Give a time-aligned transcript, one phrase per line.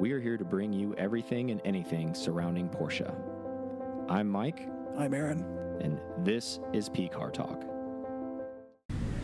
[0.00, 3.12] we are here to bring you everything and anything surrounding Porsche.
[4.08, 5.44] I'm Mike, I'm Aaron.
[5.80, 7.62] and this is P Car Talk.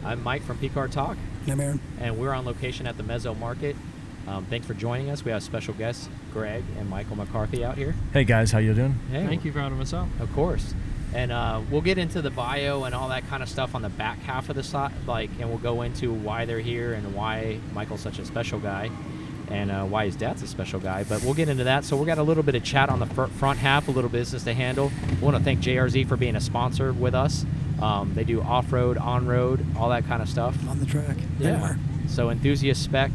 [0.04, 1.16] I'm Mike from P Car Talk,
[1.48, 1.80] I'm Aaron.
[2.00, 3.74] and we're on location at the Mezzo Market.
[4.28, 5.24] Um, thanks for joining us.
[5.24, 7.94] We have special guests, Greg and Michael McCarthy, out here.
[8.12, 8.98] Hey guys, how you doing?
[9.10, 10.08] Hey, Thank you for having us out.
[10.20, 10.74] Of course.
[11.14, 13.88] And uh, we'll get into the bio and all that kind of stuff on the
[13.88, 17.58] back half of the site, like, and we'll go into why they're here and why
[17.72, 18.90] Michael's such a special guy,
[19.50, 21.04] and uh, why his dad's a special guy.
[21.04, 21.84] But we'll get into that.
[21.84, 24.10] So we got a little bit of chat on the fr- front half, a little
[24.10, 24.90] business to handle.
[25.10, 27.44] We want to thank JRZ for being a sponsor with us.
[27.80, 30.56] Um, they do off-road, on-road, all that kind of stuff.
[30.68, 31.16] On the track.
[31.38, 31.50] Yeah.
[31.50, 31.78] Anywhere.
[32.08, 33.10] So enthusiast spec.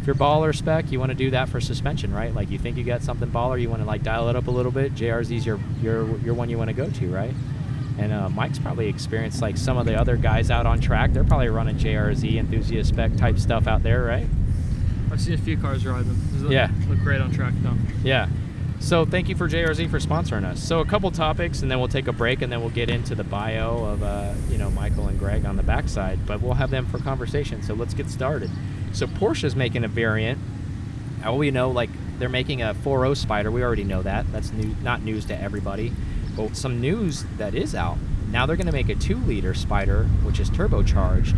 [0.00, 2.34] If you're baller spec, you want to do that for suspension, right?
[2.34, 4.50] Like you think you got something baller, you want to like dial it up a
[4.50, 4.94] little bit.
[4.94, 7.34] JRZ's your your your one you want to go to, right?
[7.98, 11.12] And uh, Mike's probably experienced like some of the other guys out on track.
[11.12, 14.26] They're probably running JRZ enthusiast spec type stuff out there, right?
[15.10, 16.18] I've seen a few cars ride them.
[16.42, 16.70] Look, Yeah.
[16.88, 17.74] look great on track though.
[18.02, 18.28] Yeah.
[18.78, 20.62] So thank you for JRZ for sponsoring us.
[20.62, 23.14] So a couple topics, and then we'll take a break, and then we'll get into
[23.14, 26.24] the bio of uh, you know Michael and Greg on the backside.
[26.26, 27.62] But we'll have them for conversation.
[27.62, 28.50] So let's get started.
[28.92, 30.38] So Porsche's making a variant.
[31.20, 33.50] How we know, like they're making a 4.0 Spider.
[33.50, 34.30] We already know that.
[34.32, 35.92] That's new, not news to everybody.
[36.36, 37.98] But some news that is out
[38.30, 41.36] now, they're going to make a two-liter Spider, which is turbocharged.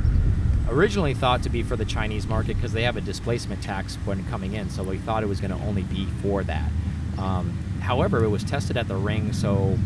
[0.72, 4.24] Originally thought to be for the Chinese market because they have a displacement tax when
[4.30, 6.70] coming in, so we thought it was going to only be for that.
[7.18, 9.78] Um, however, it was tested at the ring, so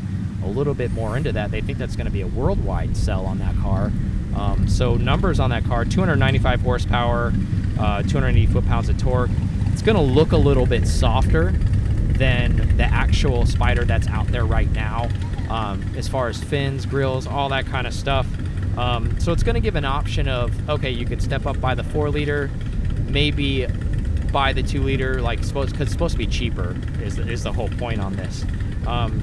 [0.45, 1.51] a little bit more into that.
[1.51, 3.91] They think that's going to be a worldwide sell on that car.
[4.37, 7.33] Um, so numbers on that car: 295 horsepower,
[7.81, 9.31] uh, 280 foot-pounds of torque.
[9.73, 14.45] It's going to look a little bit softer than the actual Spider that's out there
[14.45, 15.09] right now,
[15.51, 18.27] um, as far as fins, grills, all that kind of stuff.
[18.77, 21.74] Um, so it's going to give an option of okay, you can step up by
[21.74, 22.50] the four liter,
[23.08, 23.66] maybe
[24.33, 27.52] buy the two liter, like suppose because it's supposed to be cheaper is is the
[27.52, 28.44] whole point on this.
[28.86, 29.20] Um,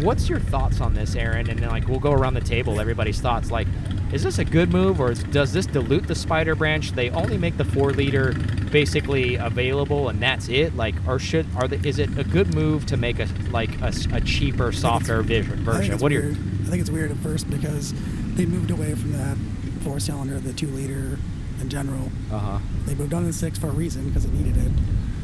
[0.00, 1.50] what's your thoughts on this, Aaron?
[1.50, 3.50] And then like we'll go around the table, everybody's thoughts.
[3.50, 3.66] Like,
[4.12, 6.92] is this a good move or is, does this dilute the Spider branch?
[6.92, 8.32] They only make the four liter
[8.70, 10.76] basically available, and that's it.
[10.76, 13.92] Like, or should are the, is it a good move to make a like a,
[14.12, 15.98] a cheaper, softer vision, version?
[15.98, 16.30] What are your.
[16.32, 17.94] I think it's weird at first because
[18.38, 19.36] they moved away from that
[19.82, 21.18] four cylinder, the two liter
[21.60, 22.10] in general.
[22.32, 22.58] uh huh?
[22.86, 24.72] They moved on to the six for a reason because it needed it.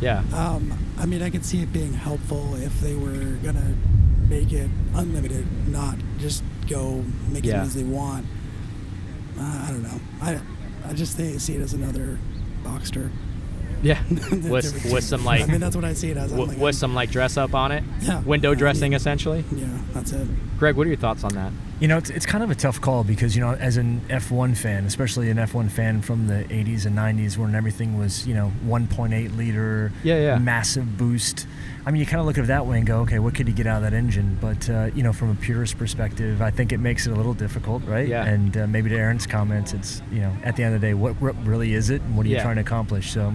[0.01, 0.23] Yeah.
[0.35, 3.75] Um, I mean, I could see it being helpful if they were gonna
[4.29, 7.61] make it unlimited, not just go make Yeah.
[7.63, 8.27] it as they want.
[9.39, 10.01] Uh, I don't know.
[10.21, 10.41] I
[10.89, 12.19] I just think, see it as another
[12.65, 13.11] Boxster.
[13.83, 14.03] Yeah.
[14.49, 16.33] With with some like I mean, that's what I see it as.
[16.33, 17.85] I'm w- like, with some like dress up on it.
[18.01, 18.21] Yeah.
[18.23, 19.45] Window I dressing mean- essentially.
[19.55, 20.27] Yeah, that's it.
[20.59, 21.53] Greg, what are your thoughts on that?
[21.85, 24.57] You know, it's, it's kind of a tough call because, you know, as an F1
[24.57, 28.51] fan, especially an F1 fan from the 80s and 90s when everything was, you know,
[28.67, 30.39] 1.8 liter, Yeah, yeah.
[30.39, 31.47] massive boost.
[31.87, 33.47] I mean, you kind of look at it that way and go, okay, what could
[33.47, 34.39] you get out of that engine?
[34.41, 37.35] But, uh, you know, from a purist perspective, I think it makes it a little
[37.35, 38.09] difficult, right?
[38.09, 38.25] Yeah.
[38.25, 40.95] And uh, maybe to Aaron's comments, it's, you know, at the end of the day,
[40.95, 42.43] what, what really is it and what are you Yeah.
[42.43, 43.11] trying to accomplish?
[43.13, 43.35] So,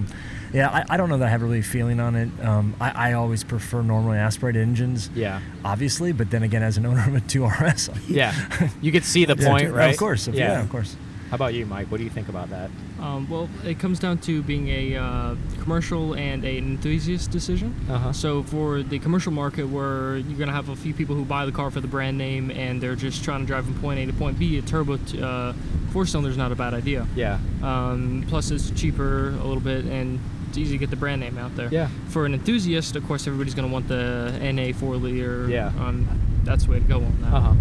[0.52, 2.28] yeah, I, I don't know that I have a really a feeling on it.
[2.44, 5.40] Um, I, I always prefer normally aspirated engines Yeah.
[5.64, 6.10] obviously.
[6.10, 8.34] But then again, as an owner of a 2RS, Yeah.
[8.82, 10.96] You could see the Yeah, point, of course, of- yeah, of course.
[11.30, 11.86] How about you, Mike?
[11.92, 12.70] What do you think about that?
[12.98, 17.72] Um, well, it comes down to being a uh, commercial and an enthusiast decision.
[17.88, 18.12] Uh-huh.
[18.12, 21.52] So for the commercial market, where you're gonna have a few people who buy the
[21.52, 24.12] car for the brand name and they're just trying to drive from point A to
[24.12, 25.52] point B, a turbo t- uh,
[25.92, 27.06] four cylinder is not a bad idea.
[27.14, 27.38] Yeah.
[27.62, 30.18] Um, plus, it's cheaper a little bit and
[30.48, 31.68] it's easy to get the brand name out there.
[31.70, 31.90] Yeah.
[32.08, 35.48] For an enthusiast, of course, everybody's gonna want the NA four liter.
[35.48, 35.68] Yeah.
[35.78, 36.08] Um,
[36.42, 37.32] that's the way to go on that.
[37.32, 37.54] Uh huh.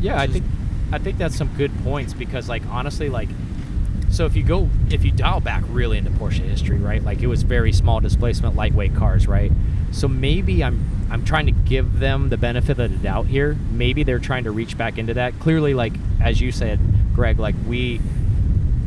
[0.00, 0.44] Yeah, I think
[0.92, 3.28] I think that's some good points because, like, honestly, like,
[4.10, 7.02] so if you go if you dial back really into Porsche history, right?
[7.02, 9.52] Like, it was very small displacement, lightweight cars, right?
[9.90, 13.56] So maybe I'm I'm trying to give them the benefit of the doubt here.
[13.70, 15.38] Maybe they're trying to reach back into that.
[15.40, 16.78] Clearly, like as you said,
[17.14, 18.00] Greg, like we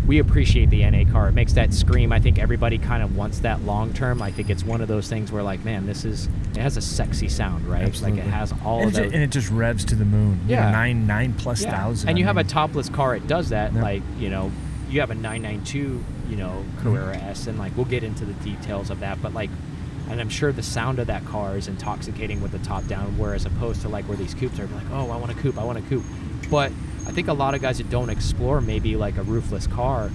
[0.07, 1.29] we appreciate the NA car.
[1.29, 2.12] It makes that scream.
[2.12, 4.22] I think everybody kind of wants that long term.
[4.22, 6.81] I think it's one of those things where like, man, this is it has a
[6.81, 7.83] sexy sound, right?
[7.83, 8.19] Absolutely.
[8.19, 9.13] Like it has all and, of those.
[9.13, 10.39] and it just revs to the moon.
[10.48, 10.71] You know, Yeah.
[10.71, 11.71] nine nine plus Yeah.
[11.71, 12.09] thousand.
[12.09, 13.15] And you I have a topless car.
[13.15, 13.74] It does that.
[13.74, 13.81] Yeah.
[13.81, 14.51] Like you know,
[14.89, 16.81] you have a 992, you know, mm-hmm.
[16.81, 19.21] Carrera S, and like we'll get into the details of that.
[19.21, 19.51] But like,
[20.09, 23.18] and I'm sure the sound of that car is intoxicating with the top down.
[23.19, 25.63] Whereas opposed to like where these coupes are like, oh, I want a coupe, I
[25.63, 26.04] want a coupe.
[26.50, 26.71] But
[27.07, 30.12] I think a lot of guys that don't explore maybe like a roofless car,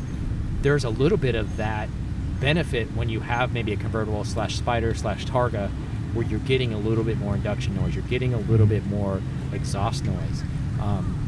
[0.63, 1.89] there's a little bit of that
[2.41, 5.71] benefit when you have maybe a convertible slash spider slash targa
[6.13, 9.21] where you're getting a little bit more induction noise you're getting a little bit more
[9.53, 10.43] exhaust noise.
[10.81, 11.27] Um,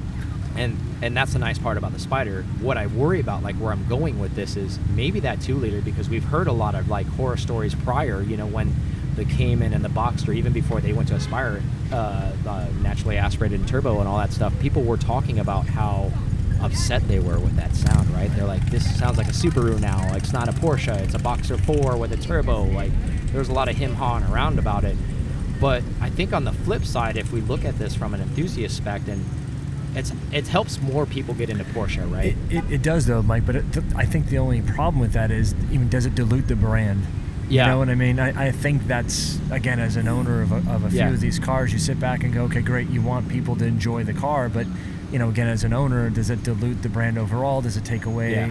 [0.57, 3.73] and and that's the nice part about the spider what i worry about like where
[3.73, 6.89] i'm going with this is maybe that two liter because we've heard a lot of
[6.89, 8.75] like horror stories prior you know when
[9.15, 11.63] the cayman and the boxster even before they went to aspire
[11.93, 16.11] uh, uh, naturally aspirated turbo and all that stuff people were talking about how
[16.61, 19.99] upset they were with that sound right they're like this sounds like a subaru now
[20.11, 22.91] like it's not a porsche it's a boxer 4 with a turbo like
[23.33, 24.97] there's a lot of him hawing around about it
[25.61, 28.77] but i think on the flip side if we look at this from an enthusiast
[28.77, 29.25] spec and
[29.95, 32.37] it's it helps more people get into Porsche, right?
[32.51, 33.47] It, it, it does though, Mike.
[33.47, 36.49] But it, th- I think the only problem with that is even does it dilute
[36.49, 37.05] the brand?
[37.49, 37.65] Yeah.
[37.65, 38.19] You know what I mean?
[38.21, 41.11] I, I think that's again as an owner of a, of a few Yeah.
[41.11, 42.89] of these cars, you sit back and go, okay, great.
[42.91, 44.67] You want people to enjoy the car, but
[45.11, 47.63] you know, again, as an owner, does it dilute the brand overall?
[47.63, 48.33] Does it take away?
[48.33, 48.51] Yeah.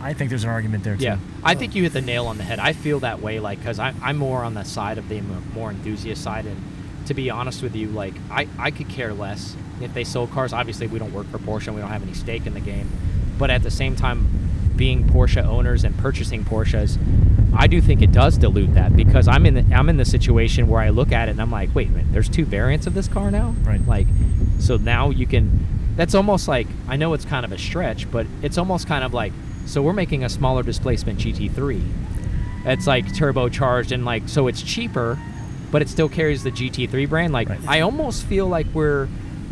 [0.00, 1.04] I, I think there's an argument there too.
[1.04, 2.58] Yeah, I think you hit the nail on the head.
[2.58, 5.20] I feel that way, like, because I'm more on the side of the
[5.54, 6.56] more enthusiast side, and
[7.06, 10.54] to be honest with you, like, I, I could care less if they sold cars.
[10.54, 12.88] Obviously, we don't work for Porsche, and we don't have any stake in the game,
[13.38, 14.26] but at the same time,
[14.80, 16.96] being Porsche owners and purchasing Porsches,
[17.54, 20.68] I do think it does dilute that because I'm in the, I'm in the situation
[20.68, 22.94] where I look at it and I'm like, wait a minute, there's two variants of
[22.94, 23.86] this car now, Right.
[23.86, 24.06] Like,
[24.58, 25.66] so now you can.
[25.96, 29.12] That's almost like I know it's kind of a stretch, but it's almost kind of
[29.12, 29.34] like
[29.66, 31.82] so we're making a smaller displacement GT3.
[32.64, 35.18] It's like turbocharged and like so it's cheaper,
[35.70, 37.34] but it still carries the GT3 brand.
[37.34, 37.60] Like Right.
[37.68, 39.08] I almost feel like we're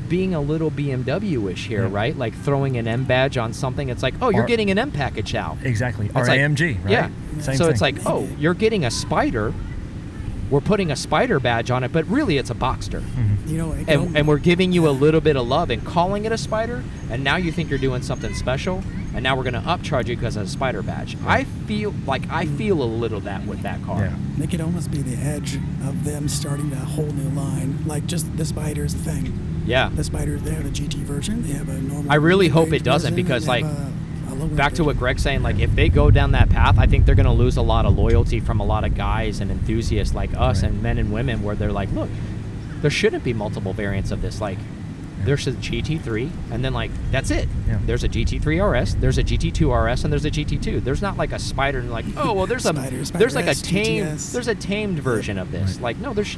[0.08, 1.88] being a little BMW-ish here, Yeah.
[1.92, 2.16] right?
[2.16, 3.88] Like throwing an M badge on something.
[3.88, 5.58] It's like, oh, you're Or- getting an M package out.
[5.62, 6.10] Exactly.
[6.14, 6.90] Or It's like- AMG, right?
[6.90, 7.08] Yeah.
[7.40, 7.72] Same so thing.
[7.72, 9.52] it's like, oh, you're getting a Spider.
[10.50, 13.02] We're putting a Spider badge on it, but really it's a Boxster.
[13.02, 13.50] Mhm.
[13.50, 16.24] You know, it And, and we're giving you a little bit of love and calling
[16.24, 18.82] it a Spider, and now you think you're doing something special,
[19.14, 21.18] and now we're going to upcharge you because of a Spider badge.
[21.26, 24.06] I feel like I feel a little that with that car.
[24.38, 24.42] Yeah.
[24.44, 25.56] It could almost be the edge
[25.86, 27.80] of them starting a whole new line.
[27.86, 29.32] Like just the Spider's the thing.
[29.68, 29.90] Yeah.
[29.94, 31.42] The Spider, they have a GT version.
[31.46, 32.10] They have a normal.
[32.10, 33.92] I really hope it doesn't, version, because, like, a-
[34.32, 34.96] a back to what.
[34.98, 37.56] Greg's saying, like if they go down that path, I think they're going to lose
[37.56, 40.70] a lot of loyalty from a lot of guys and enthusiasts like us Right.
[40.72, 42.08] and men and women, where they're like, look,
[42.80, 44.40] there shouldn't be multiple variants of this.
[44.40, 44.58] Like,
[45.24, 47.48] there's a GT3, and then like that's it.
[47.66, 47.80] Yeah.
[47.84, 50.84] There's a GT3 RS, there's a GT2 RS, and there's a GT2.
[50.84, 53.46] There's not like a Spider and like, oh well, there's a Spider, Spider there's like
[53.46, 54.32] a S, tamed GTS.
[54.32, 55.74] there's a tamed version of this.
[55.74, 55.82] Right.
[55.82, 56.36] Like, no, there's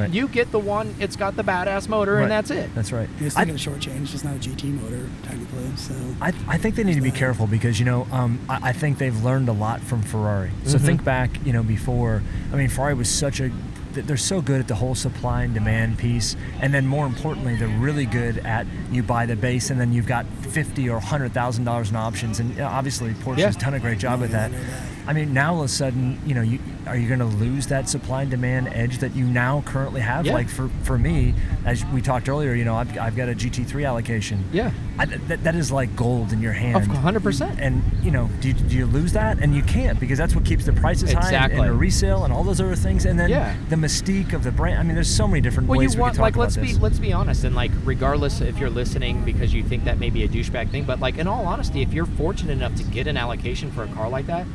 [0.00, 0.10] Right.
[0.10, 0.94] you get the one.
[0.98, 2.22] It's got the badass motor, Right.
[2.22, 2.74] and that's it.
[2.74, 3.08] That's right.
[3.20, 4.14] It's I- still got a short change.
[4.14, 5.76] It's not a GT motor technically.
[5.76, 7.18] So I, I think they need to be Right.
[7.18, 10.50] careful because you know um, I, I think they've learned a lot from Ferrari.
[10.64, 10.80] So Mhm.
[10.82, 12.22] think back, you know, before.
[12.52, 13.50] I mean, Ferrari was such a
[13.92, 17.66] they're so good at the whole supply and demand piece, and then more importantly, they're
[17.66, 21.64] really good at you buy the base and then you've got fifty or hundred thousand
[21.64, 23.50] dollars in options, and you know, obviously Porsche's Yeah.
[23.50, 24.58] done a great job Oh, with yeah, that.
[25.06, 27.66] I mean, now all of a sudden, you know, you are you going to lose
[27.68, 30.26] that supply and demand edge that you now currently have?
[30.26, 30.34] Yeah.
[30.34, 33.86] Like for for me, as we talked earlier, you know, I've, I've got a GT3
[33.86, 34.44] allocation.
[34.52, 36.76] Yeah, I, that, that is like gold in your hand.
[36.76, 37.22] of 100.
[37.22, 39.38] percent And you know, do you, do you lose that?
[39.38, 42.32] And you can't because that's what keeps the prices high and, and the resale and
[42.32, 43.04] all those other things.
[43.04, 43.56] And then Yeah.
[43.68, 44.78] the mystique of the brand.
[44.78, 46.74] I mean, there's so many different Well, ways you we want talk like let's this.
[46.74, 50.10] be let's be honest, and like regardless if you're listening because you think that may
[50.10, 53.06] be a douchebag thing, but like in all honesty, if you're fortunate enough to get
[53.06, 54.46] an allocation for a car like that,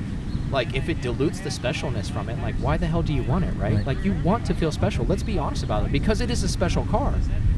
[0.51, 3.45] like if it dilutes the specialness from it, like why the hell do you want
[3.45, 3.75] it, right?
[3.75, 3.87] Right.
[3.87, 5.05] Like you want to feel special.
[5.05, 7.13] Let's be honest about it because it is a special car.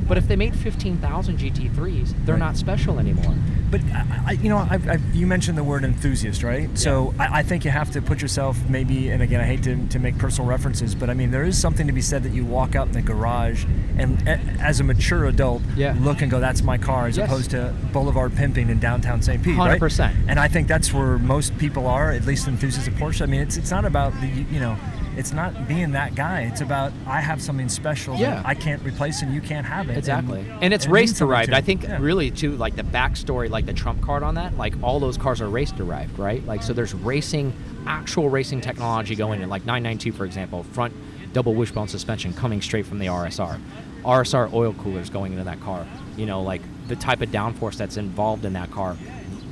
[0.07, 2.39] But if they made 15,000 GT3s, they're Right.
[2.39, 3.35] not special anymore.
[3.69, 3.81] But
[4.25, 6.69] I, you know, I've, I've, you mentioned the word enthusiast, right?
[6.77, 9.85] So I, I think you have to put yourself maybe, and again, I hate to,
[9.87, 12.45] to make personal references, but I mean, there is something to be said that you
[12.45, 13.65] walk out in the garage
[13.97, 14.25] and,
[14.61, 15.95] as a mature adult, Yeah.
[15.99, 17.27] look and go, "That's my car," as Yes.
[17.29, 19.43] opposed to Boulevard pimping in downtown St.
[19.43, 19.77] Pete, right?
[19.81, 20.13] 100%.
[20.29, 23.23] And I think that's where most people are, at least enthusiasts of Porsche.
[23.23, 24.77] I mean, it's it's not about the you know,
[25.17, 26.41] it's not being that guy.
[26.41, 28.35] It's about I have something special Yeah.
[28.35, 29.97] that I can't replace and you can't have it.
[29.97, 30.41] Exactly.
[30.41, 31.51] And, And, it's it race derived.
[31.53, 31.97] I think Yeah.
[31.99, 35.41] really too like the backstory, like the trump card on that, like all those cars
[35.41, 36.45] are race derived, right?
[36.45, 37.53] Like so there's racing
[37.87, 40.93] actual racing technology going in, like 992 for example, front
[41.33, 43.59] double wishbone suspension coming straight from the RSR.
[44.05, 45.85] RSR oil coolers going into that car.
[46.15, 48.95] You know, like the type of downforce that's involved in that car.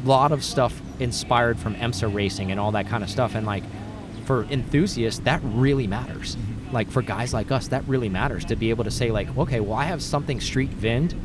[0.04, 3.36] A lot of stuff inspired from IMSA racing and all that kind of stuff.
[3.36, 3.64] And like
[4.26, 6.38] for enthusiasts, that really matters.
[6.72, 9.60] Like for guys like us, that really matters to be able to say like, okay,
[9.60, 11.16] well I have something street vind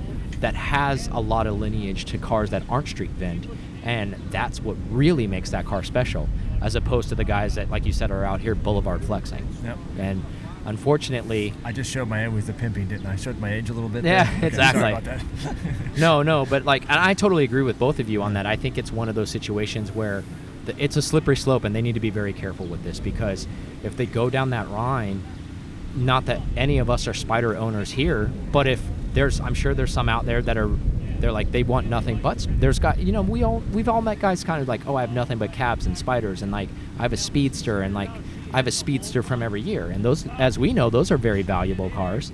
[0.41, 3.49] that has a lot of lineage to cars that aren't street vind,
[3.83, 6.29] and that's what really makes that car special,
[6.61, 9.47] as opposed to the guys that, like you said, are out here boulevard flexing.
[9.63, 9.79] Yep.
[9.99, 10.25] And
[10.65, 13.13] unfortunately, I just showed my age with the pimping, didn't I?
[13.13, 14.05] I showed my age a little bit.
[14.05, 14.33] Yeah.
[14.39, 14.81] Okay, exactly.
[14.81, 15.25] Sorry about that.
[15.99, 18.47] no, no, but like, and I totally agree with both of you on that.
[18.47, 20.25] I think it's one of those situations where
[20.79, 23.47] it's a slippery slope, and they need to be very careful with this because
[23.83, 25.23] if they go down that line,
[25.95, 28.81] not that any of us are spider owners here, but if
[29.13, 30.71] there's, I'm sure there's some out there that are
[31.21, 32.47] they're like they want nothing but.
[32.49, 35.03] There's got you know we all we've all met guys kind of like oh I
[35.03, 38.11] have nothing but cabs and spiders and like I have a speedster and like
[38.53, 41.43] I have a speedster from every year and those as we know those are very
[41.43, 42.33] valuable cars,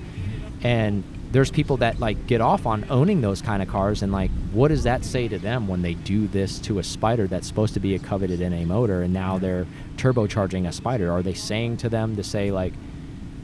[0.63, 1.03] and
[1.33, 4.69] there's people that like get off on owning those kind of cars and like what
[4.69, 7.81] does that say to them when they do this to a spider that's supposed to
[7.81, 9.67] be a coveted NA motor and now they're
[9.97, 11.11] turbocharging a spider?
[11.13, 12.73] Are they saying to them to say like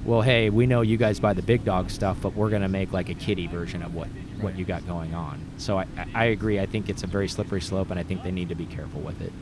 [0.05, 2.69] well hey we know you guys buy the big dog stuff but we're going to
[2.69, 4.09] make like a kiddie version of what
[4.41, 5.41] what you got going on.
[5.59, 6.59] So I, I- I agree.
[6.59, 9.01] I think it's a very slippery slope and i think they need to be careful
[9.01, 9.33] with it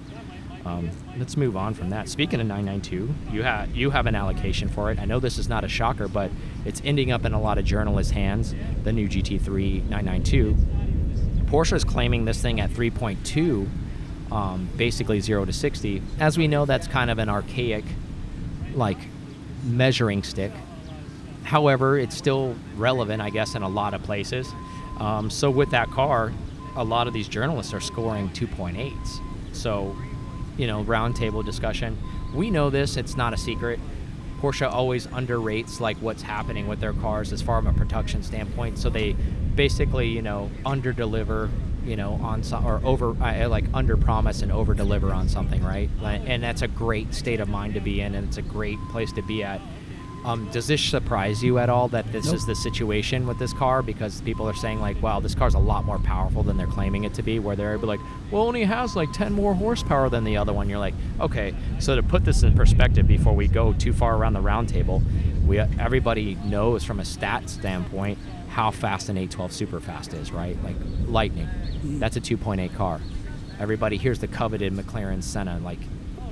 [0.64, 2.08] um, let's move on from that.
[2.08, 4.98] Speaking of 992, you have you have an allocation for it.
[4.98, 6.30] I know this is not a shocker, but
[6.64, 8.54] it's ending up in a lot of journalists' hands.
[8.84, 10.56] The new GT3 992.
[11.46, 13.68] Porsche is claiming this thing at 3.2,
[14.30, 16.00] um, basically zero to 60.
[16.20, 17.84] As we know, that's kind of an archaic,
[18.74, 18.98] like,
[19.64, 20.52] measuring stick.
[21.42, 24.48] However, it's still relevant, I guess, in a lot of places.
[24.98, 26.32] Um, so with that car,
[26.76, 29.20] a lot of these journalists are scoring 2.8s.
[29.52, 29.96] So,
[30.60, 31.96] you know, roundtable discussion.
[32.34, 33.80] We know this; it's not a secret.
[34.40, 38.78] Porsche always underrates like what's happening with their cars as far from a production standpoint.
[38.78, 39.12] So they
[39.54, 41.50] basically, you know, under deliver,
[41.84, 45.62] you know, on some or over uh, like under promise and over deliver on something,
[45.64, 45.90] right?
[46.02, 49.12] And that's a great state of mind to be in, and it's a great place
[49.12, 49.60] to be at.
[50.24, 52.34] Um, does this surprise you at all that this Nope.
[52.34, 53.82] is the situation with this car?
[53.82, 57.04] Because people are saying like, "Wow, this car's a lot more powerful than they're claiming
[57.04, 58.00] it to be." Where they're like,
[58.30, 61.96] "Well, only has like 10 more horsepower than the other one." You're like, "Okay." So
[61.96, 65.02] to put this in perspective, before we go too far around the roundtable,
[65.46, 68.18] we everybody knows from a stat standpoint
[68.50, 70.56] how fast an 812 Superfast is, right?
[70.62, 71.48] Like lightning.
[71.82, 73.00] That's a 2.8 car.
[73.58, 75.78] Everybody hears the coveted McLaren Senna, like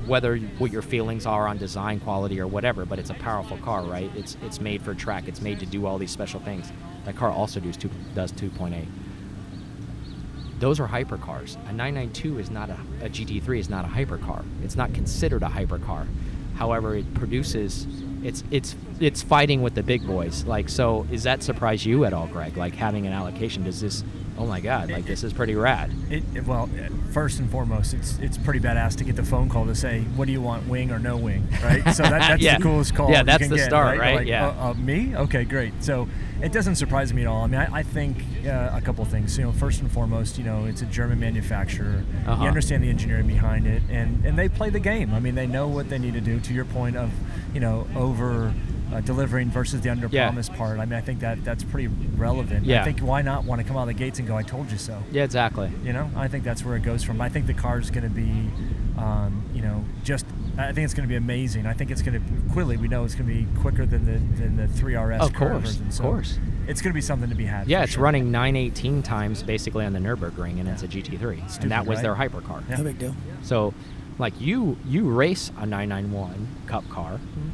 [0.08, 3.82] whether what your feelings are on design quality or whatever, but it's a powerful car,
[3.84, 4.10] right?
[4.16, 5.28] It's it's made for track.
[5.28, 6.72] It's made to do all these special things.
[7.04, 8.86] That car also does two does 2.8.
[10.58, 11.54] Those are hypercars.
[11.68, 14.44] A 992 is not a, a GT3 is not a hypercar.
[14.64, 16.06] It's not considered a hypercar.
[16.56, 17.86] However, it produces
[18.24, 20.44] it's it's it's fighting with the big boys.
[20.44, 22.56] Like so, is that surprise you at all, Greg?
[22.56, 23.62] Like having an allocation?
[23.64, 24.02] Does this?
[24.38, 24.90] Oh my God!
[24.90, 25.92] Like this is pretty rad.
[26.10, 26.70] It, it- well,
[27.12, 30.26] first and foremost, it's it's pretty badass to get the phone call to say, "What
[30.26, 31.82] do you want, wing or no wing?" Right.
[31.94, 32.56] So that, that's Yeah.
[32.58, 33.10] the coolest call.
[33.10, 34.14] Yeah, that's the get, start, You're right?
[34.16, 34.46] Like, Yeah.
[34.48, 35.16] Uh, uh, me?
[35.16, 35.72] Okay, great.
[35.82, 36.08] So
[36.40, 37.42] it doesn't surprise me at all.
[37.42, 39.36] I mean, I, I think uh, a couple things.
[39.36, 42.04] You know, first and foremost, you know, it's a German manufacturer.
[42.26, 42.42] Uh-huh.
[42.42, 45.12] You understand the engineering behind it, and and they play the game.
[45.12, 46.38] I mean, they know what they need to do.
[46.38, 47.10] To your point of,
[47.52, 48.54] you know, over.
[48.92, 50.32] Uh, delivering versus the under Yeah.
[50.56, 50.78] part.
[50.78, 52.64] I mean, I think that that's pretty relevant.
[52.64, 52.80] Yeah.
[52.80, 54.70] I think why not want to come out of the gates and go, "I told
[54.72, 55.70] you so." Yeah, exactly.
[55.84, 57.20] You know, I think that's where it goes from.
[57.20, 58.48] I think the car is going to be,
[58.96, 60.24] um, you know, just.
[60.56, 61.66] I think it's going to be amazing.
[61.66, 62.78] I think it's going to quickly.
[62.78, 65.86] We know it's going to be quicker than the than the 3RS Of course, version.
[65.88, 66.38] of course.
[66.66, 67.68] it's going to be something to be had.
[67.68, 68.02] Yeah, it's sure.
[68.02, 71.96] running 918 times basically on the Nürburgring, and it's a GT3, Stupid, and that was
[71.98, 72.02] right?
[72.04, 72.62] their hypercar.
[72.70, 72.76] Yeah.
[72.78, 73.14] No big deal.
[73.42, 73.74] So,
[74.18, 77.12] like you, you race a 991 Cup car.
[77.18, 77.48] Mm-hmm.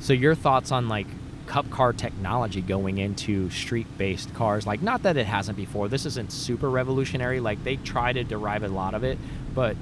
[0.00, 1.06] So your thoughts on like
[1.46, 4.66] Cup car technology going into street-based cars?
[4.66, 5.88] Like, not that it hasn't before.
[5.88, 7.40] This isn't super revolutionary.
[7.40, 9.18] Like they try to derive a lot of it,
[9.54, 9.76] but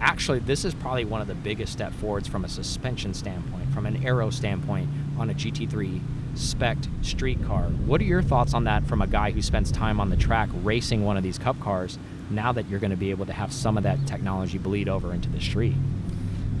[0.00, 3.84] actually, this is probably one of the biggest step forwards from a suspension standpoint, from
[3.84, 6.00] an aero standpoint on a GT3
[6.34, 7.64] spec street car.
[7.64, 10.48] What are your thoughts on that from a guy who spends time on the track
[10.62, 11.98] racing one of these Cup cars?
[12.30, 15.12] Now that you're going to be able to have some of that technology bleed over
[15.12, 15.74] into the street.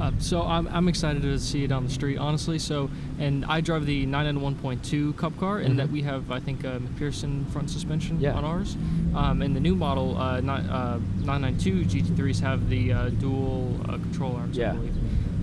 [0.00, 2.58] Uh, so I'm, I'm excited to see it on the street, honestly.
[2.58, 5.76] So, and I drive the 991.2 Cup car, and Mhm.
[5.76, 8.32] that we have, I think, a MacPherson front suspension Yeah.
[8.34, 8.76] on ours.
[9.14, 13.92] Um, and the new model uh, ni- uh, 992 GT3s have the uh, dual uh,
[13.98, 14.72] control arms, Yeah.
[14.72, 14.96] I believe.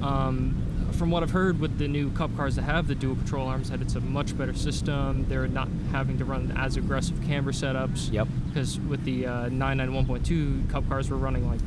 [0.04, 0.56] Um,
[0.94, 3.70] from what I've heard with the new Cup cars that have the dual control arms,
[3.70, 5.26] that it's a much better system.
[5.30, 8.12] They're not having to run as aggressive camber setups.
[8.12, 8.28] Yep.
[8.48, 11.60] Because with the uh, 991.2 Cup cars, we're running like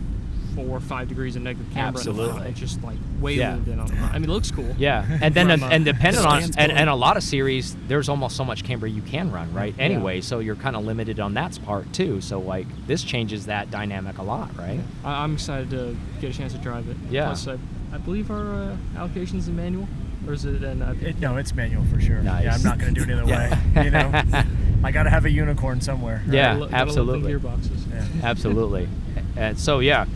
[0.54, 2.00] four or five degrees of negative camber.
[2.00, 2.08] in.
[2.08, 2.48] Absolutely.
[2.48, 3.54] It's just like way Yeah.
[3.54, 3.94] leaned in on the.
[3.96, 4.74] I mean, it looks cool.
[4.78, 8.08] Yeah, and then From, uh, and depending on and, and a lot of series, there's
[8.08, 9.74] almost so much camber you can run, right?
[9.76, 9.84] Yeah.
[9.84, 12.20] Anyway, so you're kind of limited on that part too.
[12.20, 14.80] So like this changes that dynamic a lot, right?
[15.04, 16.96] I, I'm excited to get a chance to drive it.
[17.10, 17.26] Yeah.
[17.26, 17.58] Plus, I,
[17.92, 19.88] I believe our uh, allocations in manual,
[20.26, 20.82] or is it an?
[20.82, 22.22] Uh, It, no, it's manual for sure.
[22.22, 22.44] Nice.
[22.44, 23.58] Yeah, I'm not going to do it either Yeah.
[23.76, 23.84] way.
[23.84, 24.22] You know,
[24.84, 26.22] I got to have a unicorn somewhere.
[26.26, 26.34] right?
[26.34, 27.32] Yeah, gotta gotta love the absolutely.
[27.34, 27.90] Gearboxes.
[27.90, 28.28] Yeah.
[28.28, 28.88] Absolutely.
[29.36, 30.06] And so yeah,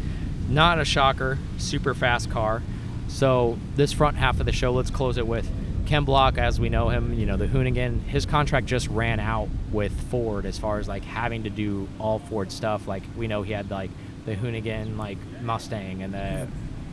[0.49, 2.63] not a shocker, super fast car.
[3.09, 5.49] So this front half of the show, let's close it with
[5.87, 7.15] Ken Block, as we know him.
[7.15, 8.03] You know the Hoonigan.
[8.03, 12.19] His contract just ran out with Ford as far as like having to do all
[12.19, 12.89] Ford stuff.
[12.89, 13.91] Like we know he had like
[14.25, 16.49] the Hoonigan like Mustang and the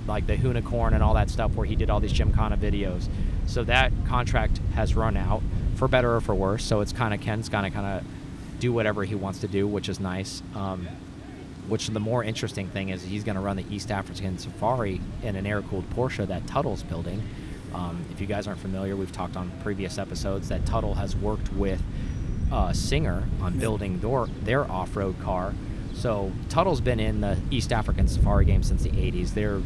[0.08, 3.08] like the Hoonicorn and all that stuff where he did all these Gymkhana videos.
[3.48, 5.42] So that contract has run out
[5.76, 6.64] for better or for worse.
[6.64, 9.68] So it's kind of Ken's kind of kind of do whatever he wants to do,
[9.68, 10.44] which is nice.
[10.56, 10.88] Um,
[11.72, 15.38] which the more interesting thing is he's going to run the East African Safari in
[15.38, 17.24] an air-cooled Porsche that Tuthill's building.
[17.74, 21.50] Um, if you guys aren't familiar, we've talked on previous episodes that Tuthill has worked
[21.54, 21.82] with
[22.52, 25.54] uh, Singer on building their, their off-road car.
[25.94, 29.34] So Tuthill's been in the East African Safari game since the 80s.
[29.34, 29.62] They're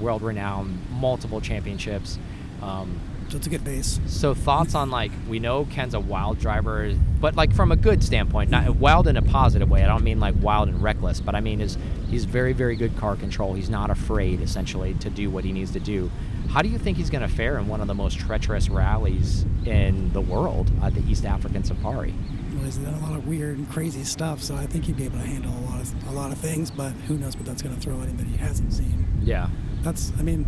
[0.00, 2.18] world-renowned, multiple championships.
[2.62, 2.98] Um,
[3.30, 4.00] So it's a good base.
[4.06, 8.02] so thoughts on like we know Ken's a wild driver, but like from a good
[8.02, 9.84] standpoint, not wild in a positive way.
[9.84, 12.96] I don't mean like wild and reckless, but I mean is he's very very good
[12.96, 13.54] car control.
[13.54, 16.10] He's not afraid essentially to do what he needs to do.
[16.48, 19.44] How do you think he's going to fare in one of the most treacherous rallies
[19.64, 22.12] in the world at the East African Safari?
[22.54, 25.04] Well, he's done a lot of weird and crazy stuff, so I think he'd be
[25.04, 26.68] able to handle a lot of a lot of things.
[26.68, 29.06] But who knows what that's going to throw at him that he hasn't seen.
[29.22, 29.48] Yeah.
[29.82, 30.46] That's, I mean,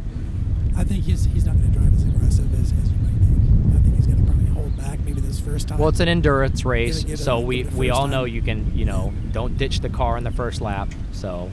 [0.77, 3.77] I think he's he's not going to drive as aggressive as, as you might think.
[3.77, 5.79] I think he's going to probably hold back maybe this first time.
[5.79, 8.25] Well, it's an endurance race, so a- we give it a we first all know
[8.25, 10.89] you can you know don't ditch the car in the first lap.
[11.13, 11.51] So,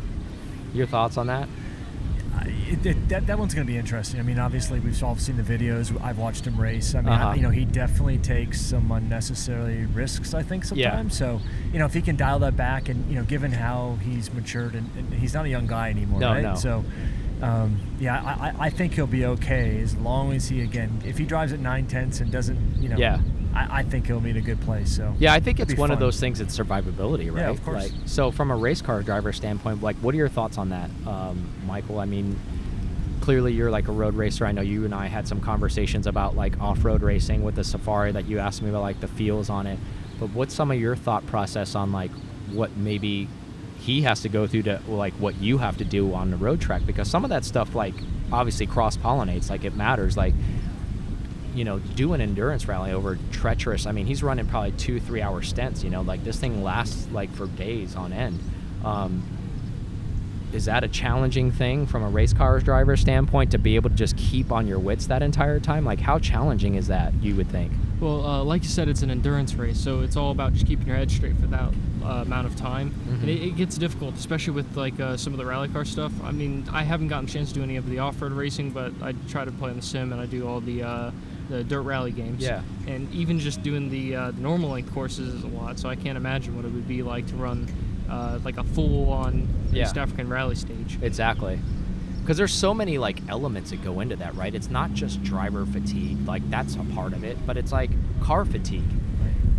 [0.73, 1.47] your thoughts on that?
[2.71, 4.19] It, it, that, that one's going to be interesting.
[4.19, 5.99] I mean, obviously, we've all seen the videos.
[6.01, 6.93] I've watched him race.
[6.95, 7.33] I mean, Uh-huh.
[7.35, 10.91] you know, he definitely takes some unnecessary risks, I think, Yeah.
[10.91, 11.17] sometimes.
[11.17, 11.41] So,
[11.73, 14.75] you know, if he can dial that back and, you know, given how he's matured
[14.75, 16.43] and, and he's not a young guy anymore, No, right?
[16.43, 16.55] no.
[16.55, 16.85] So,
[17.41, 21.17] um, yeah, I, I- I think he'll be okay as long as he, again, if
[21.17, 23.19] he drives at nine tenths and doesn't, you know, Yeah.
[23.53, 24.95] I, I think he'll be in a good place.
[24.95, 26.39] So, Yeah, I think it's one of those things.
[26.39, 27.41] It's survivability, right?
[27.41, 27.83] Yeah, of course.
[27.83, 30.89] Like, so, from a race car driver standpoint, like, what are your thoughts on that,
[31.07, 31.99] um, Michael?
[31.99, 32.39] I mean,
[33.21, 34.45] clearly you're like a road racer.
[34.45, 38.11] I know you and I had some conversations about like off-road racing with the Safari
[38.11, 39.79] that you asked me about, like the feels on it.
[40.19, 42.11] But what's some of your thought process on like
[42.51, 43.27] what maybe
[43.89, 46.61] he has to go through to like what you have to do on the road
[46.61, 46.85] track?
[46.85, 47.95] Because some of that stuff, like,
[48.31, 49.49] obviously cross pollinates.
[49.49, 50.15] Like, it matters.
[50.15, 50.35] Like,
[51.55, 53.87] you know, do an endurance rally over treacherous.
[53.87, 55.83] I mean, he's running probably two, three hour stints.
[55.83, 58.39] You know, like this thing lasts like for days on end.
[58.85, 59.23] Um,
[60.53, 63.95] is that a challenging thing from a race car driver standpoint to be able to
[63.95, 65.83] just keep on your wits that entire time?
[65.83, 67.13] Like, how challenging is that?
[67.23, 67.71] You would think.
[67.99, 70.85] Well, uh, like you said, it's an endurance race, so it's all about just keeping
[70.85, 71.73] your head straight for that
[72.09, 72.91] uh, amount of time.
[73.07, 73.21] Mhm.
[73.21, 76.11] And it, it gets difficult, especially with like uh, some of the rally car stuff.
[76.23, 78.91] I mean, I haven't gotten a chance to do any of the off-road racing, but
[79.01, 81.11] I try to play on the sim and I do all the uh,
[81.49, 82.41] the dirt rally games.
[82.43, 82.61] Yeah.
[82.87, 85.95] And even just doing the, uh, the normal length courses is a lot, so I
[85.95, 87.67] can't imagine what it would be like to run
[88.07, 89.83] uh, like a full-on Yeah.
[89.85, 90.99] East African rally stage.
[91.01, 91.59] Exactly.
[92.21, 94.53] Because there's so many like elements that go into that, right?
[94.53, 97.89] It's not just driver fatigue, like that's a part of it, but it's like
[98.21, 98.83] car fatigue.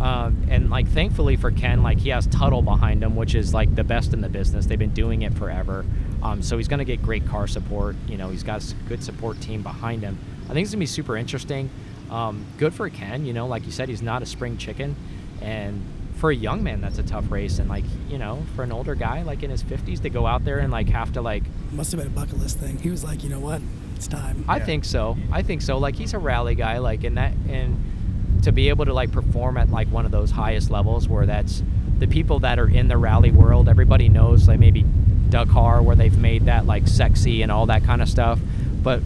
[0.01, 3.75] Um, and like thankfully for Ken, like he has Tuthill behind him, which is like
[3.75, 4.65] the best in the business.
[4.65, 5.85] They've been doing it forever,
[6.23, 7.95] um, so he's going to get great car support.
[8.07, 10.17] You know, he's got a s- good support team behind him.
[10.49, 11.69] I think it's gonna be super interesting.
[12.09, 13.25] Um, good for Ken.
[13.25, 14.95] You know, like you said, he's not a spring chicken,
[15.41, 15.81] and
[16.15, 17.59] for a young man, that's a tough race.
[17.59, 20.43] And like you know, for an older guy, like in his 50s, to go out
[20.45, 22.77] there and like have to like Must have been a bucket list thing.
[22.79, 23.61] He was like, you know what,
[23.95, 24.45] it's time.
[24.47, 24.65] I Yeah.
[24.65, 25.15] think so.
[25.31, 25.77] I think so.
[25.77, 27.77] Like he's a rally guy, like in that, and
[28.43, 31.63] to be able to like perform at like one of those highest levels, where that's
[31.99, 33.69] the people that are in the rally world.
[33.69, 34.85] Everybody knows, like maybe
[35.29, 38.39] Dakar, where they've made that like sexy and all that kind of stuff.
[38.81, 39.01] But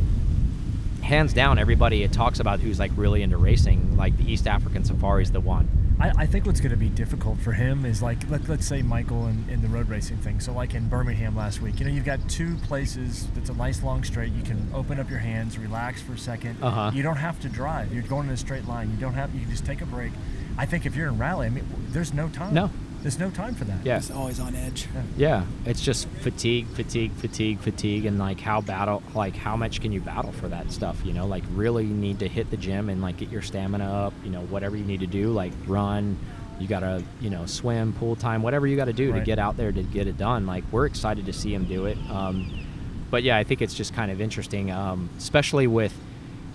[1.02, 4.84] hands down, everybody it talks about who's like really into racing, like the East African
[4.84, 5.85] Safari is the one.
[6.00, 8.82] I, I think what's going to be difficult for him is like let, let's say
[8.82, 10.40] Michael in, in the road racing thing.
[10.40, 13.82] So like in Birmingham last week, you know, you've got two places that's a nice
[13.82, 14.34] long straight.
[14.34, 16.92] You can open up your hands, relax for a 2nd Uh-huh.
[16.94, 17.94] You don't have to drive.
[17.94, 18.92] You're going in a straight line.
[18.92, 19.34] You don't have.
[19.34, 20.12] You can just take a break.
[20.58, 22.54] I think if you're in rally, I mean, there's no time.
[22.54, 22.70] No.
[23.06, 23.86] There's no time for that.
[23.86, 23.98] Yeah.
[23.98, 24.88] He's always on edge.
[25.16, 29.92] Yeah, it's just fatigue, fatigue, fatigue, fatigue, and like how battle, like how much can
[29.92, 31.00] you battle for that stuff?
[31.06, 34.14] You know, like really need to hit the gym and like get your stamina up.
[34.24, 36.18] You know, whatever you need to do, like run.
[36.60, 39.56] You gotta, you know, swim, pool time, whatever you got to do to get out
[39.56, 40.48] there to get it done.
[40.48, 42.00] Like we're excited to see him do it.
[42.10, 42.66] Um,
[43.12, 45.94] but yeah, I think it's just kind of interesting, um, especially with,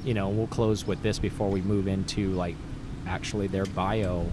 [0.04, 2.56] you know, we'll close with this before we move into like
[3.06, 4.26] actually their bio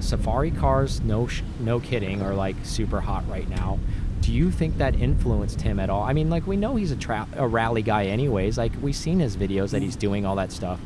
[0.00, 3.78] safari cars no sh- no kidding are like super hot right now.
[4.20, 6.02] Do you think that influenced him at all?
[6.02, 8.58] I mean like we know he's a tra- a rally guy anyways.
[8.58, 10.80] Like we've seen his videos that he's doing all that stuff.